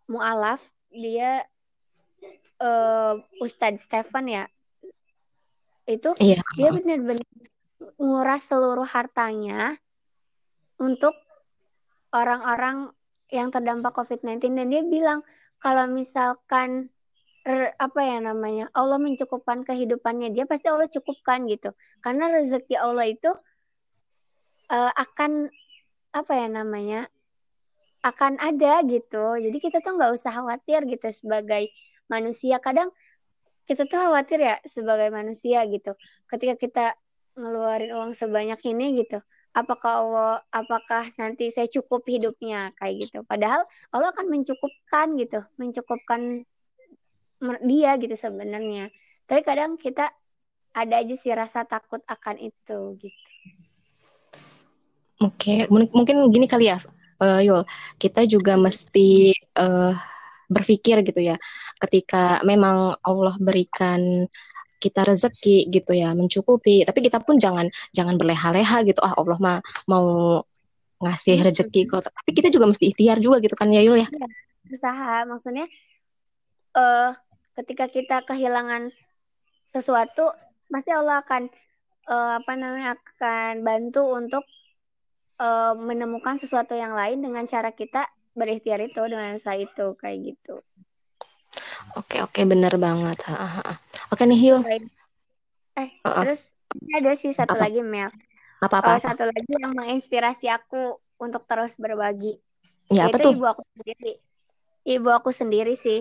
mualaf, 0.09 0.64
dia 0.88 1.44
uh, 2.62 3.20
Ustadz 3.44 3.85
Stefan 3.85 4.31
ya. 4.31 4.44
Itu 5.85 6.16
Iya. 6.16 6.40
dia 6.57 6.70
benar-benar 6.72 7.29
nguras 8.01 8.42
seluruh 8.48 8.88
hartanya 8.88 9.77
untuk 10.81 11.12
orang-orang 12.12 12.88
yang 13.29 13.53
terdampak 13.53 13.92
COVID-19 13.92 14.57
dan 14.57 14.66
dia 14.72 14.83
bilang 14.85 15.20
kalau 15.59 15.90
misalkan 15.90 16.90
apa 17.81 18.01
ya 18.05 18.21
namanya 18.21 18.68
Allah 18.77 19.01
mencukupkan 19.01 19.64
kehidupannya 19.64 20.37
dia 20.37 20.44
pasti 20.44 20.68
Allah 20.68 20.90
cukupkan 20.90 21.49
gitu. 21.49 21.73
Karena 22.05 22.29
rezeki 22.29 22.77
Allah 22.77 23.09
itu 23.09 23.31
eh, 24.68 24.92
akan 24.92 25.49
apa 26.12 26.33
ya 26.37 26.47
namanya 26.53 27.01
akan 28.05 28.37
ada 28.37 28.85
gitu. 28.85 29.40
Jadi 29.40 29.57
kita 29.59 29.81
tuh 29.81 29.97
nggak 29.97 30.12
usah 30.12 30.31
khawatir 30.31 30.85
gitu 30.85 31.09
sebagai 31.09 31.73
manusia. 32.12 32.61
Kadang 32.61 32.92
kita 33.64 33.88
tuh 33.88 33.97
khawatir 33.97 34.38
ya 34.44 34.57
sebagai 34.68 35.09
manusia 35.09 35.64
gitu. 35.73 35.97
Ketika 36.29 36.55
kita 36.61 36.87
ngeluarin 37.38 37.94
uang 37.97 38.12
sebanyak 38.12 38.61
ini 38.68 39.05
gitu 39.05 39.23
apakah 39.55 39.93
Allah 40.05 40.33
apakah 40.53 41.11
nanti 41.21 41.51
saya 41.55 41.67
cukup 41.71 42.05
hidupnya 42.09 42.73
kayak 42.79 43.09
gitu. 43.09 43.19
Padahal 43.27 43.65
Allah 43.93 44.11
akan 44.15 44.27
mencukupkan 44.31 45.07
gitu 45.21 45.41
mencukupkan 45.61 46.45
dia 47.65 47.91
gitu 48.01 48.15
sebenarnya. 48.19 48.91
Tapi 49.29 49.41
kadang 49.47 49.77
kita 49.79 50.11
ada 50.75 50.95
aja 51.03 51.15
sih 51.19 51.33
rasa 51.35 51.65
takut 51.67 52.01
akan 52.07 52.37
itu 52.41 52.79
gitu. 53.01 53.31
Oke, 55.19 55.67
Mung- 55.73 55.91
mungkin 55.91 56.31
gini 56.31 56.47
kali 56.47 56.71
ya, 56.71 56.79
eh, 57.23 57.41
Yul. 57.47 57.63
Kita 57.99 58.23
juga 58.27 58.55
mesti 58.55 59.35
eh, 59.35 59.93
berpikir 60.49 61.03
gitu 61.05 61.21
ya, 61.21 61.37
ketika 61.83 62.41
memang 62.47 62.95
Allah 63.05 63.35
berikan 63.43 64.25
kita 64.79 65.05
rezeki 65.05 65.69
gitu 65.75 65.93
ya, 65.95 66.14
mencukupi. 66.14 66.87
Tapi 66.87 66.99
kita 67.03 67.19
pun 67.23 67.37
jangan 67.37 67.67
jangan 67.93 68.14
berleha-leha 68.17 68.87
gitu. 68.87 69.01
Ah, 69.03 69.14
Allah 69.19 69.38
mah 69.38 69.59
mau 69.91 70.41
ngasih 71.03 71.43
rezeki 71.43 71.87
kok. 71.91 72.07
Tapi 72.07 72.31
kita 72.35 72.49
juga 72.51 72.71
mesti 72.71 72.91
ikhtiar 72.91 73.19
juga 73.23 73.38
gitu 73.43 73.55
kan 73.59 73.71
ya, 73.71 73.83
Yul 73.83 74.03
ya. 74.03 74.09
usaha 74.69 75.25
maksudnya 75.25 75.64
eh 76.77 77.11
ketika 77.57 77.88
kita 77.88 78.21
kehilangan 78.29 78.93
sesuatu 79.73 80.29
pasti 80.69 80.91
Allah 80.93 81.25
akan 81.25 81.49
eh, 82.09 82.33
apa 82.38 82.53
namanya 82.55 82.95
akan 82.97 83.64
bantu 83.64 84.05
untuk 84.12 84.45
eh, 85.41 85.75
menemukan 85.75 86.37
sesuatu 86.38 86.77
yang 86.77 86.93
lain 86.93 87.25
dengan 87.25 87.49
cara 87.49 87.73
kita 87.73 88.07
berikhtiar 88.37 88.79
itu 88.85 89.03
dengan 89.11 89.35
usaha 89.35 89.59
itu 89.59 89.99
kayak 89.99 90.19
gitu. 90.35 90.62
Oke, 91.99 92.23
oke, 92.23 92.41
bener 92.47 92.75
banget. 92.79 93.19
Ha, 93.27 93.35
ha, 93.35 93.49
ha. 93.67 93.75
Oke 94.15 94.23
nih, 94.23 94.39
Yul. 94.39 94.63
Eh 94.65 95.91
Heeh. 96.07 96.25
terus 96.25 96.43
ada 96.95 97.13
sih 97.19 97.35
satu 97.35 97.59
Apa? 97.59 97.67
lagi 97.67 97.83
Mel. 97.83 98.11
Apa-apa? 98.63 98.99
Eh, 98.99 99.01
satu 99.03 99.25
lagi 99.27 99.53
yang 99.59 99.75
menginspirasi 99.75 100.47
aku 100.47 101.03
untuk 101.19 101.43
terus 101.51 101.75
berbagi. 101.75 102.39
Ya, 102.89 103.11
apa 103.11 103.19
tuh? 103.19 103.35
ibu 103.35 103.45
aku 103.45 103.63
sendiri. 103.75 104.13
Ibu 104.87 105.09
aku 105.11 105.31
sendiri 105.35 105.75
sih. 105.75 106.01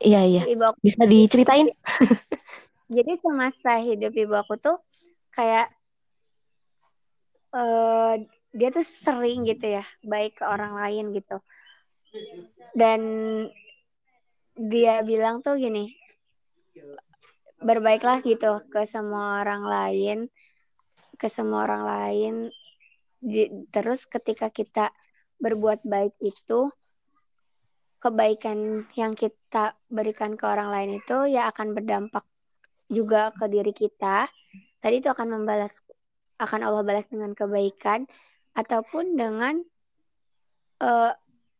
Iya, 0.00 0.20
iya. 0.24 0.42
Ibu 0.48 0.62
aku 0.72 0.78
Bisa 0.80 1.04
diceritain? 1.04 1.68
jadi 2.96 3.12
semasa 3.16 3.80
hidup 3.80 4.12
ibu 4.12 4.34
aku 4.36 4.60
tuh 4.60 4.76
kayak 5.32 5.72
eh 7.54 8.14
dia 8.54 8.68
tuh 8.70 8.86
sering 8.86 9.46
gitu 9.46 9.78
ya 9.78 9.84
baik 10.06 10.42
ke 10.42 10.44
orang 10.46 10.78
lain 10.78 11.10
gitu 11.14 11.38
dan 12.74 13.00
dia 14.54 15.02
bilang 15.02 15.42
tuh 15.42 15.58
gini 15.58 15.90
berbaiklah 17.62 18.22
gitu 18.22 18.60
ke 18.70 18.86
semua 18.86 19.42
orang 19.42 19.62
lain 19.66 20.18
ke 21.16 21.26
semua 21.30 21.64
orang 21.66 21.84
lain. 21.86 22.34
Di- 23.24 23.50
terus 23.72 24.04
ketika 24.04 24.52
kita 24.52 24.92
berbuat 25.40 25.82
baik 25.86 26.14
itu 26.20 26.68
kebaikan 28.04 28.84
yang 29.00 29.16
kita 29.16 29.72
berikan 29.88 30.36
ke 30.36 30.44
orang 30.44 30.68
lain 30.68 31.00
itu 31.00 31.32
ya 31.32 31.48
akan 31.48 31.72
berdampak 31.72 32.24
juga 32.92 33.32
ke 33.32 33.48
diri 33.48 33.72
kita. 33.72 34.28
Tadi 34.84 35.00
itu 35.00 35.08
akan 35.08 35.40
membalas 35.40 35.80
akan 36.36 36.60
Allah 36.66 36.84
balas 36.84 37.08
dengan 37.08 37.32
kebaikan 37.32 38.04
ataupun 38.52 39.16
dengan 39.16 39.64
eh, 40.84 41.12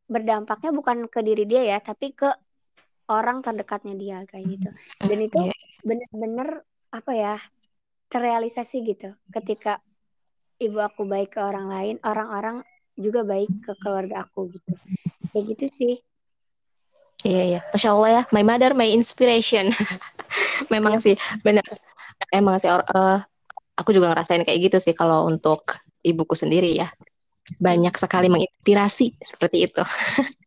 berdampaknya 0.04 0.70
bukan 0.76 1.08
ke 1.08 1.24
diri 1.24 1.48
dia 1.48 1.64
ya 1.64 1.78
tapi 1.80 2.12
ke 2.12 2.28
orang 3.10 3.44
terdekatnya 3.44 3.94
dia 3.96 4.18
kayak 4.24 4.46
gitu 4.58 4.68
dan 5.00 5.18
itu 5.20 5.38
Iya. 5.44 5.54
bener-bener 5.84 6.48
apa 6.94 7.12
ya 7.12 7.36
terrealisasi 8.08 8.76
gitu 8.86 9.12
ketika 9.28 9.82
ibu 10.62 10.78
aku 10.80 11.04
baik 11.04 11.36
ke 11.36 11.40
orang 11.42 11.66
lain 11.68 11.96
orang-orang 12.06 12.64
juga 12.94 13.26
baik 13.26 13.50
ke 13.60 13.72
keluarga 13.82 14.24
aku 14.24 14.48
gitu 14.54 14.72
kayak 15.34 15.44
gitu 15.56 15.66
sih 15.68 15.94
Iya, 17.24 17.42
iya. 17.48 17.60
Masya 17.72 17.88
Allah 17.96 18.10
ya, 18.12 18.22
my 18.36 18.44
mother, 18.44 18.76
my 18.76 18.84
inspiration. 18.84 19.72
Memang 20.72 21.00
sih, 21.00 21.16
benar. 21.40 21.64
Emang 22.28 22.60
sih, 22.60 22.68
eh, 22.68 23.18
aku 23.80 23.96
juga 23.96 24.12
ngerasain 24.12 24.44
kayak 24.44 24.60
gitu 24.68 24.76
sih 24.76 24.92
kalau 24.92 25.24
untuk 25.24 25.80
ibuku 26.04 26.36
sendiri 26.36 26.76
ya. 26.76 26.92
Banyak 27.56 27.96
sekali 27.96 28.28
menginspirasi 28.28 29.24
seperti 29.24 29.64
itu. 29.64 29.80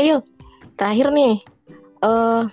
Oke 0.00 0.16
yuk, 0.16 0.24
terakhir 0.80 1.12
nih, 1.12 1.36
eh 2.00 2.44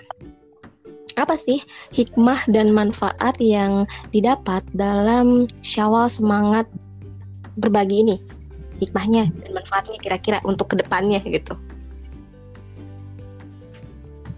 apa 1.16 1.36
sih 1.40 1.64
hikmah 1.96 2.44
dan 2.52 2.76
manfaat 2.76 3.40
yang 3.40 3.88
didapat 4.12 4.68
dalam 4.76 5.48
syawal 5.64 6.12
semangat 6.12 6.68
berbagi 7.56 8.04
ini? 8.04 8.20
Hikmahnya 8.84 9.32
dan 9.32 9.56
manfaatnya 9.56 9.96
kira-kira 10.04 10.44
untuk 10.44 10.76
ke 10.76 10.84
depannya 10.84 11.24
gitu. 11.24 11.56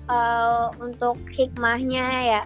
Eh, 0.05 0.65
untuk 0.77 1.17
hikmahnya 1.33 2.05
ya 2.29 2.41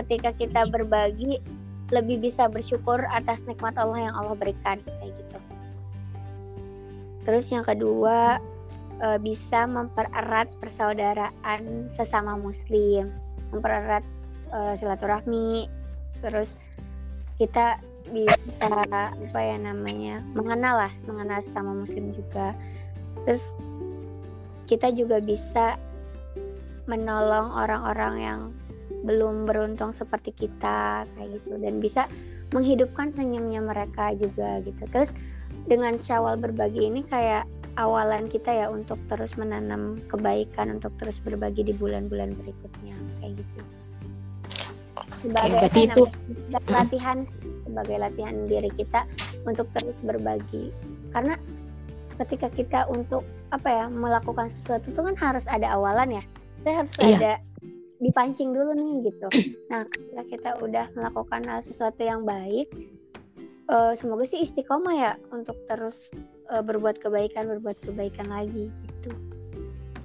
ketika 0.00 0.32
kita 0.32 0.64
berbagi 0.72 1.44
lebih 1.92 2.24
bisa 2.24 2.48
bersyukur 2.48 3.04
atas 3.12 3.36
nikmat 3.44 3.76
Allah 3.76 4.08
yang 4.08 4.16
Allah 4.16 4.32
berikan 4.32 4.80
kayak 4.80 5.12
gitu. 5.12 5.38
Terus 7.28 7.52
yang 7.52 7.68
kedua 7.68 8.40
eh, 9.02 9.18
bisa 9.20 9.66
mempererat 9.66 10.52
persaudaraan 10.60 11.90
sesama 11.92 12.36
muslim, 12.36 13.10
mempererat 13.52 14.04
eh, 14.52 14.74
silaturahmi. 14.78 15.66
Terus 16.20 16.56
kita 17.40 17.80
bisa 18.10 18.66
apa 18.66 19.40
ya 19.40 19.56
namanya 19.60 20.24
mengenal 20.36 20.88
lah, 20.88 20.92
mengenal 21.08 21.40
sesama 21.40 21.72
muslim 21.72 22.12
juga. 22.12 22.52
Terus 23.24 23.56
kita 24.70 24.94
juga 24.94 25.18
bisa 25.18 25.74
menolong 26.86 27.54
orang-orang 27.54 28.14
yang 28.18 28.40
belum 29.06 29.48
beruntung 29.48 29.94
seperti 29.94 30.34
kita 30.34 31.06
kayak 31.16 31.28
gitu 31.40 31.56
dan 31.62 31.78
bisa 31.78 32.04
menghidupkan 32.50 33.14
senyumnya 33.14 33.62
mereka 33.62 34.12
juga 34.18 34.58
gitu. 34.66 34.82
Terus 34.90 35.14
dengan 35.70 35.96
syawal 35.96 36.36
berbagi 36.36 36.90
ini 36.90 37.06
kayak 37.06 37.46
awalan 37.80 38.28
kita 38.28 38.52
ya 38.52 38.66
untuk 38.68 39.00
terus 39.08 39.40
menanam 39.40 40.04
kebaikan 40.12 40.76
untuk 40.76 40.92
terus 41.00 41.16
berbagi 41.24 41.64
di 41.64 41.72
bulan-bulan 41.80 42.36
berikutnya 42.36 42.94
kayak 43.24 43.32
gitu. 43.40 43.60
Sebagai 45.24 45.52
berarti 45.56 45.80
apa 45.88 45.94
itu- 45.96 46.12
latihan 46.68 47.18
sebagai 47.64 47.96
latihan 47.96 48.34
diri 48.44 48.70
kita 48.76 49.08
untuk 49.48 49.66
terus 49.72 49.96
berbagi. 50.04 50.68
Karena 51.16 51.40
ketika 52.20 52.52
kita 52.52 52.80
untuk 52.92 53.24
apa 53.50 53.68
ya 53.68 53.84
melakukan 53.88 54.52
sesuatu 54.52 54.92
itu 54.92 55.00
kan 55.00 55.16
harus 55.16 55.48
ada 55.48 55.72
awalan 55.72 56.20
ya. 56.20 56.24
Saya 56.60 56.84
harus 56.84 56.94
Iya. 57.00 57.16
ada 57.16 57.32
dipancing 58.00 58.52
dulu 58.52 58.76
nih 58.76 59.12
gitu. 59.12 59.28
Nah, 59.72 59.84
ketika 59.88 60.22
kita 60.28 60.50
udah 60.60 60.88
melakukan 60.96 61.44
hal 61.48 61.60
sesuatu 61.64 62.00
yang 62.00 62.24
baik, 62.24 62.68
uh, 63.68 63.92
semoga 63.92 64.24
sih 64.24 64.44
istiqomah 64.44 64.94
ya 64.96 65.12
untuk 65.32 65.56
terus 65.68 66.08
uh, 66.50 66.62
berbuat 66.62 66.98
kebaikan 66.98 67.46
berbuat 67.46 67.78
kebaikan 67.86 68.26
lagi 68.28 68.68
gitu. 68.68 69.10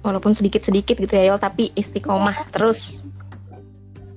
Walaupun 0.06 0.32
sedikit-sedikit 0.32 1.02
gitu 1.02 1.12
ya 1.18 1.34
Yol 1.34 1.40
tapi 1.42 1.74
istiqomah 1.74 2.46
ya. 2.46 2.46
terus. 2.54 3.02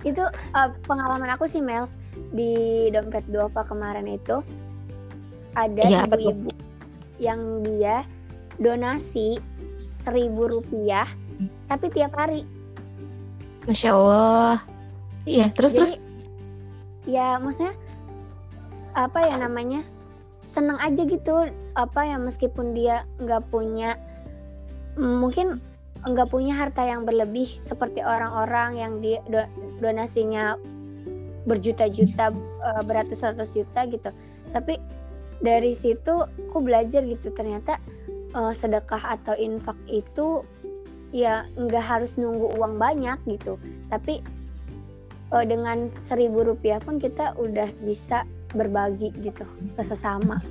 Itu 0.06 0.24
uh, 0.54 0.70
pengalaman 0.86 1.34
aku 1.34 1.50
sih 1.50 1.60
Mel 1.60 1.90
di 2.32 2.88
dompet 2.94 3.26
Dova 3.28 3.66
kemarin 3.66 4.06
itu 4.06 4.40
ada 5.58 5.82
iya, 5.82 6.06
ibu-ibu 6.06 6.54
yang 7.18 7.66
dia 7.66 8.06
donasi 8.62 9.42
seribu 10.06 10.48
rupiah 10.48 11.10
tapi 11.68 11.90
tiap 11.90 12.14
hari. 12.14 12.46
Masya 13.66 13.92
allah. 13.92 14.58
Iya 15.28 15.52
terus 15.54 15.74
Jadi, 15.76 15.80
terus? 15.82 15.94
ya 17.10 17.38
maksudnya 17.42 17.74
apa 18.98 19.20
ya 19.26 19.36
namanya 19.38 19.82
seneng 20.50 20.82
aja 20.82 21.06
gitu 21.06 21.54
apa 21.78 22.02
ya 22.04 22.18
meskipun 22.18 22.74
dia 22.74 23.06
nggak 23.22 23.46
punya 23.54 23.96
mungkin 24.98 25.62
nggak 26.08 26.32
punya 26.32 26.56
harta 26.56 26.82
yang 26.88 27.04
berlebih 27.04 27.48
seperti 27.60 28.00
orang-orang 28.02 28.80
yang 28.80 28.94
di 29.04 29.20
do, 29.28 29.44
donasinya 29.84 30.56
berjuta-juta 31.44 32.32
uh, 32.64 32.84
beratus-ratus 32.88 33.52
juta 33.52 33.84
gitu. 33.88 34.10
Tapi 34.56 34.80
dari 35.44 35.76
situ 35.76 36.24
aku 36.50 36.58
belajar 36.64 37.04
gitu 37.04 37.32
ternyata 37.36 37.80
uh, 38.36 38.52
sedekah 38.56 39.20
atau 39.20 39.36
infak 39.36 39.76
itu 39.92 40.44
ya 41.12 41.48
nggak 41.60 41.84
harus 41.84 42.16
nunggu 42.16 42.56
uang 42.56 42.80
banyak 42.80 43.20
gitu. 43.28 43.60
Tapi 43.92 44.24
uh, 45.36 45.44
dengan 45.44 45.92
seribu 46.08 46.48
rupiah 46.48 46.80
pun 46.80 46.96
kita 46.96 47.36
udah 47.36 47.68
bisa 47.84 48.24
berbagi 48.54 49.14
gitu 49.22 49.46
ke 49.76 49.82
sesama. 49.84 50.42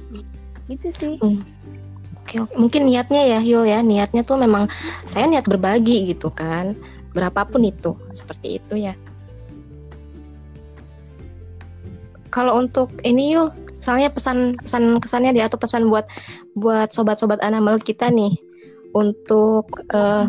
Gitu 0.68 0.88
sih. 0.92 1.14
Hmm. 1.18 1.42
oke, 2.22 2.34
oke. 2.44 2.54
Mungkin 2.58 2.87
niatnya 2.87 3.22
ya 3.24 3.38
Yul 3.40 3.64
ya. 3.66 3.80
Niatnya 3.80 4.22
tuh 4.22 4.38
memang 4.38 4.68
saya 5.02 5.26
niat 5.26 5.48
berbagi 5.48 6.12
gitu 6.12 6.28
kan. 6.30 6.76
Berapapun 7.16 7.64
itu 7.64 7.96
seperti 8.12 8.61
itu 8.61 8.74
ya. 8.78 8.94
Kalau 12.28 12.61
untuk 12.61 12.92
ini 13.02 13.34
Yul 13.34 13.50
soalnya 13.78 14.11
pesan 14.11 14.58
pesan 14.58 14.98
kesannya 14.98 15.32
dia 15.32 15.46
atau 15.46 15.56
pesan 15.56 15.87
buat 15.88 16.04
buat 16.58 16.90
sobat-sobat 16.90 17.38
animal 17.46 17.78
kita 17.78 18.11
nih 18.11 18.34
untuk 18.92 19.70
uh, 19.94 20.26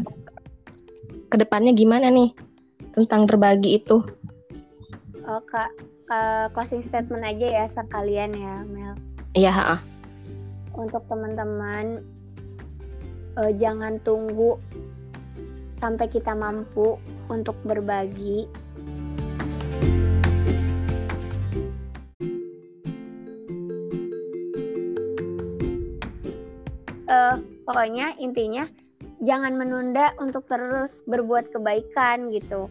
ke 1.29 1.35
depannya 1.37 1.73
gimana 1.73 2.09
nih 2.09 2.33
tentang 2.97 3.29
berbagi 3.29 3.81
itu? 3.81 4.01
Oh 5.29 5.37
kak, 5.45 5.69
uh, 6.09 6.49
closing 6.57 6.81
statement 6.81 7.21
aja 7.21 7.61
ya 7.61 7.65
sekalian 7.69 8.33
ya 8.33 8.65
Mel. 8.65 8.97
Iya. 9.37 9.77
Untuk 10.73 11.05
teman-teman 11.05 12.01
uh, 13.37 13.53
jangan 13.53 14.01
tunggu 14.01 14.57
sampai 15.77 16.09
kita 16.09 16.33
mampu 16.33 16.97
untuk 17.29 17.53
berbagi 17.61 18.49
uh, 27.05 27.37
pokoknya 27.69 28.17
intinya 28.17 28.65
jangan 29.21 29.53
menunda 29.61 30.09
untuk 30.17 30.49
terus 30.49 31.05
berbuat 31.05 31.53
kebaikan 31.53 32.33
gitu. 32.33 32.65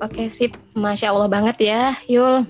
Oke 0.00 0.32
sip, 0.32 0.56
masya 0.72 1.12
Allah 1.12 1.28
banget 1.28 1.56
ya, 1.60 1.92
Yul. 2.08 2.48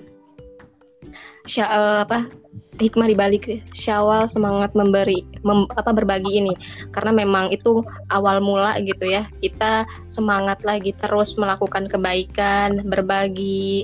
Sya, 1.43 1.67
uh, 1.67 1.99
apa 2.07 2.31
hikmah 2.79 3.11
di 3.11 3.15
balik 3.17 3.45
Syawal 3.75 4.25
semangat 4.31 4.71
memberi 4.71 5.27
mem, 5.43 5.67
apa 5.75 5.91
berbagi 5.91 6.39
ini. 6.39 6.55
Karena 6.95 7.11
memang 7.11 7.51
itu 7.51 7.83
awal 8.07 8.39
mula 8.39 8.79
gitu 8.79 9.03
ya 9.03 9.27
kita 9.43 9.83
semangat 10.07 10.63
lagi 10.63 10.95
terus 10.95 11.35
melakukan 11.35 11.91
kebaikan 11.91 12.87
berbagi 12.87 13.83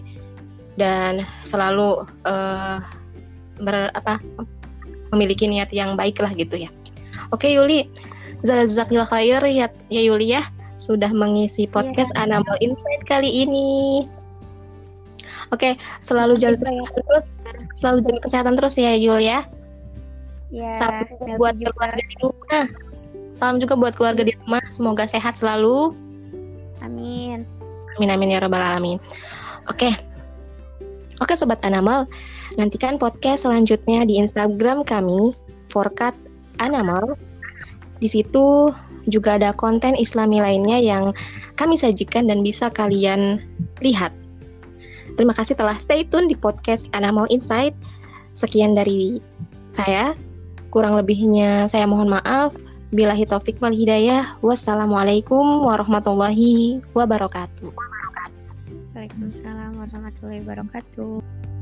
dan 0.79 1.27
selalu 1.43 2.07
uh, 2.23 2.79
ber, 3.59 3.91
apa 3.91 4.23
memiliki 5.11 5.43
niat 5.49 5.75
yang 5.75 5.99
baik 5.99 6.23
lah 6.23 6.31
gitu 6.31 6.55
ya. 6.67 6.69
Oke 7.35 7.51
Yuli. 7.51 7.89
Zazakil 8.45 9.01
khair 9.09 9.41
ya, 9.49 9.65
ya 9.89 10.01
Yuli 10.05 10.37
ya 10.37 10.45
sudah 10.77 11.09
mengisi 11.09 11.65
podcast 11.65 12.13
yeah. 12.13 12.29
Animal 12.29 12.57
Insight 12.61 13.03
kali 13.09 13.45
ini 13.45 14.05
Oke, 15.55 15.79
selalu 16.03 16.35
jaga 16.35 16.59
kesehatan 16.59 17.03
terus 17.07 17.25
selalu 17.79 17.97
jaga 18.03 18.19
kesehatan 18.27 18.53
terus 18.59 18.75
ya 18.75 18.91
Yul 18.99 19.23
ya. 19.23 19.47
Ya. 20.51 20.75
Salam 20.75 21.07
buat 21.39 21.55
juga. 21.55 21.71
keluarga 21.75 22.03
di 22.03 22.15
rumah. 22.19 22.65
Salam 23.35 23.55
juga 23.59 23.73
buat 23.79 23.93
keluarga 23.95 24.23
di 24.27 24.33
rumah. 24.43 24.63
Semoga 24.67 25.07
sehat 25.07 25.39
selalu. 25.39 25.95
Amin. 26.83 27.47
Amin 27.95 28.09
amin 28.11 28.35
ya 28.35 28.43
robbal 28.43 28.59
alamin. 28.59 28.99
Oke. 29.71 29.91
Oke 31.17 31.33
sobat 31.33 31.57
Anamal, 31.65 32.05
nantikan 32.61 33.01
podcast 33.01 33.41
selanjutnya 33.41 34.05
di 34.05 34.21
Instagram 34.21 34.85
kami 34.85 35.33
Forkat 35.65 36.13
Anamal. 36.61 37.17
Di 37.97 38.05
situ 38.05 38.69
juga 39.07 39.39
ada 39.39 39.55
konten 39.55 39.95
Islami 39.95 40.43
lainnya 40.43 40.77
yang 40.77 41.15
kami 41.55 41.79
sajikan 41.79 42.27
dan 42.27 42.43
bisa 42.43 42.67
kalian 42.71 43.41
lihat. 43.81 44.11
Terima 45.17 45.33
kasih 45.33 45.57
telah 45.57 45.73
stay 45.79 46.05
tune 46.05 46.29
di 46.29 46.37
podcast 46.37 46.85
Animal 46.93 47.25
Insight. 47.33 47.73
Sekian 48.37 48.77
dari 48.77 49.17
saya. 49.73 50.13
Kurang 50.69 50.93
lebihnya 50.93 51.65
saya 51.65 51.89
mohon 51.89 52.11
maaf. 52.11 52.53
Bila 52.93 53.17
hitofik 53.17 53.57
wal 53.57 53.73
hidayah. 53.73 54.37
Wassalamualaikum 54.45 55.65
warahmatullahi 55.65 56.85
wabarakatuh. 56.93 57.73
Waalaikumsalam 58.93 59.81
warahmatullahi 59.81 60.45
wabarakatuh. 60.45 61.56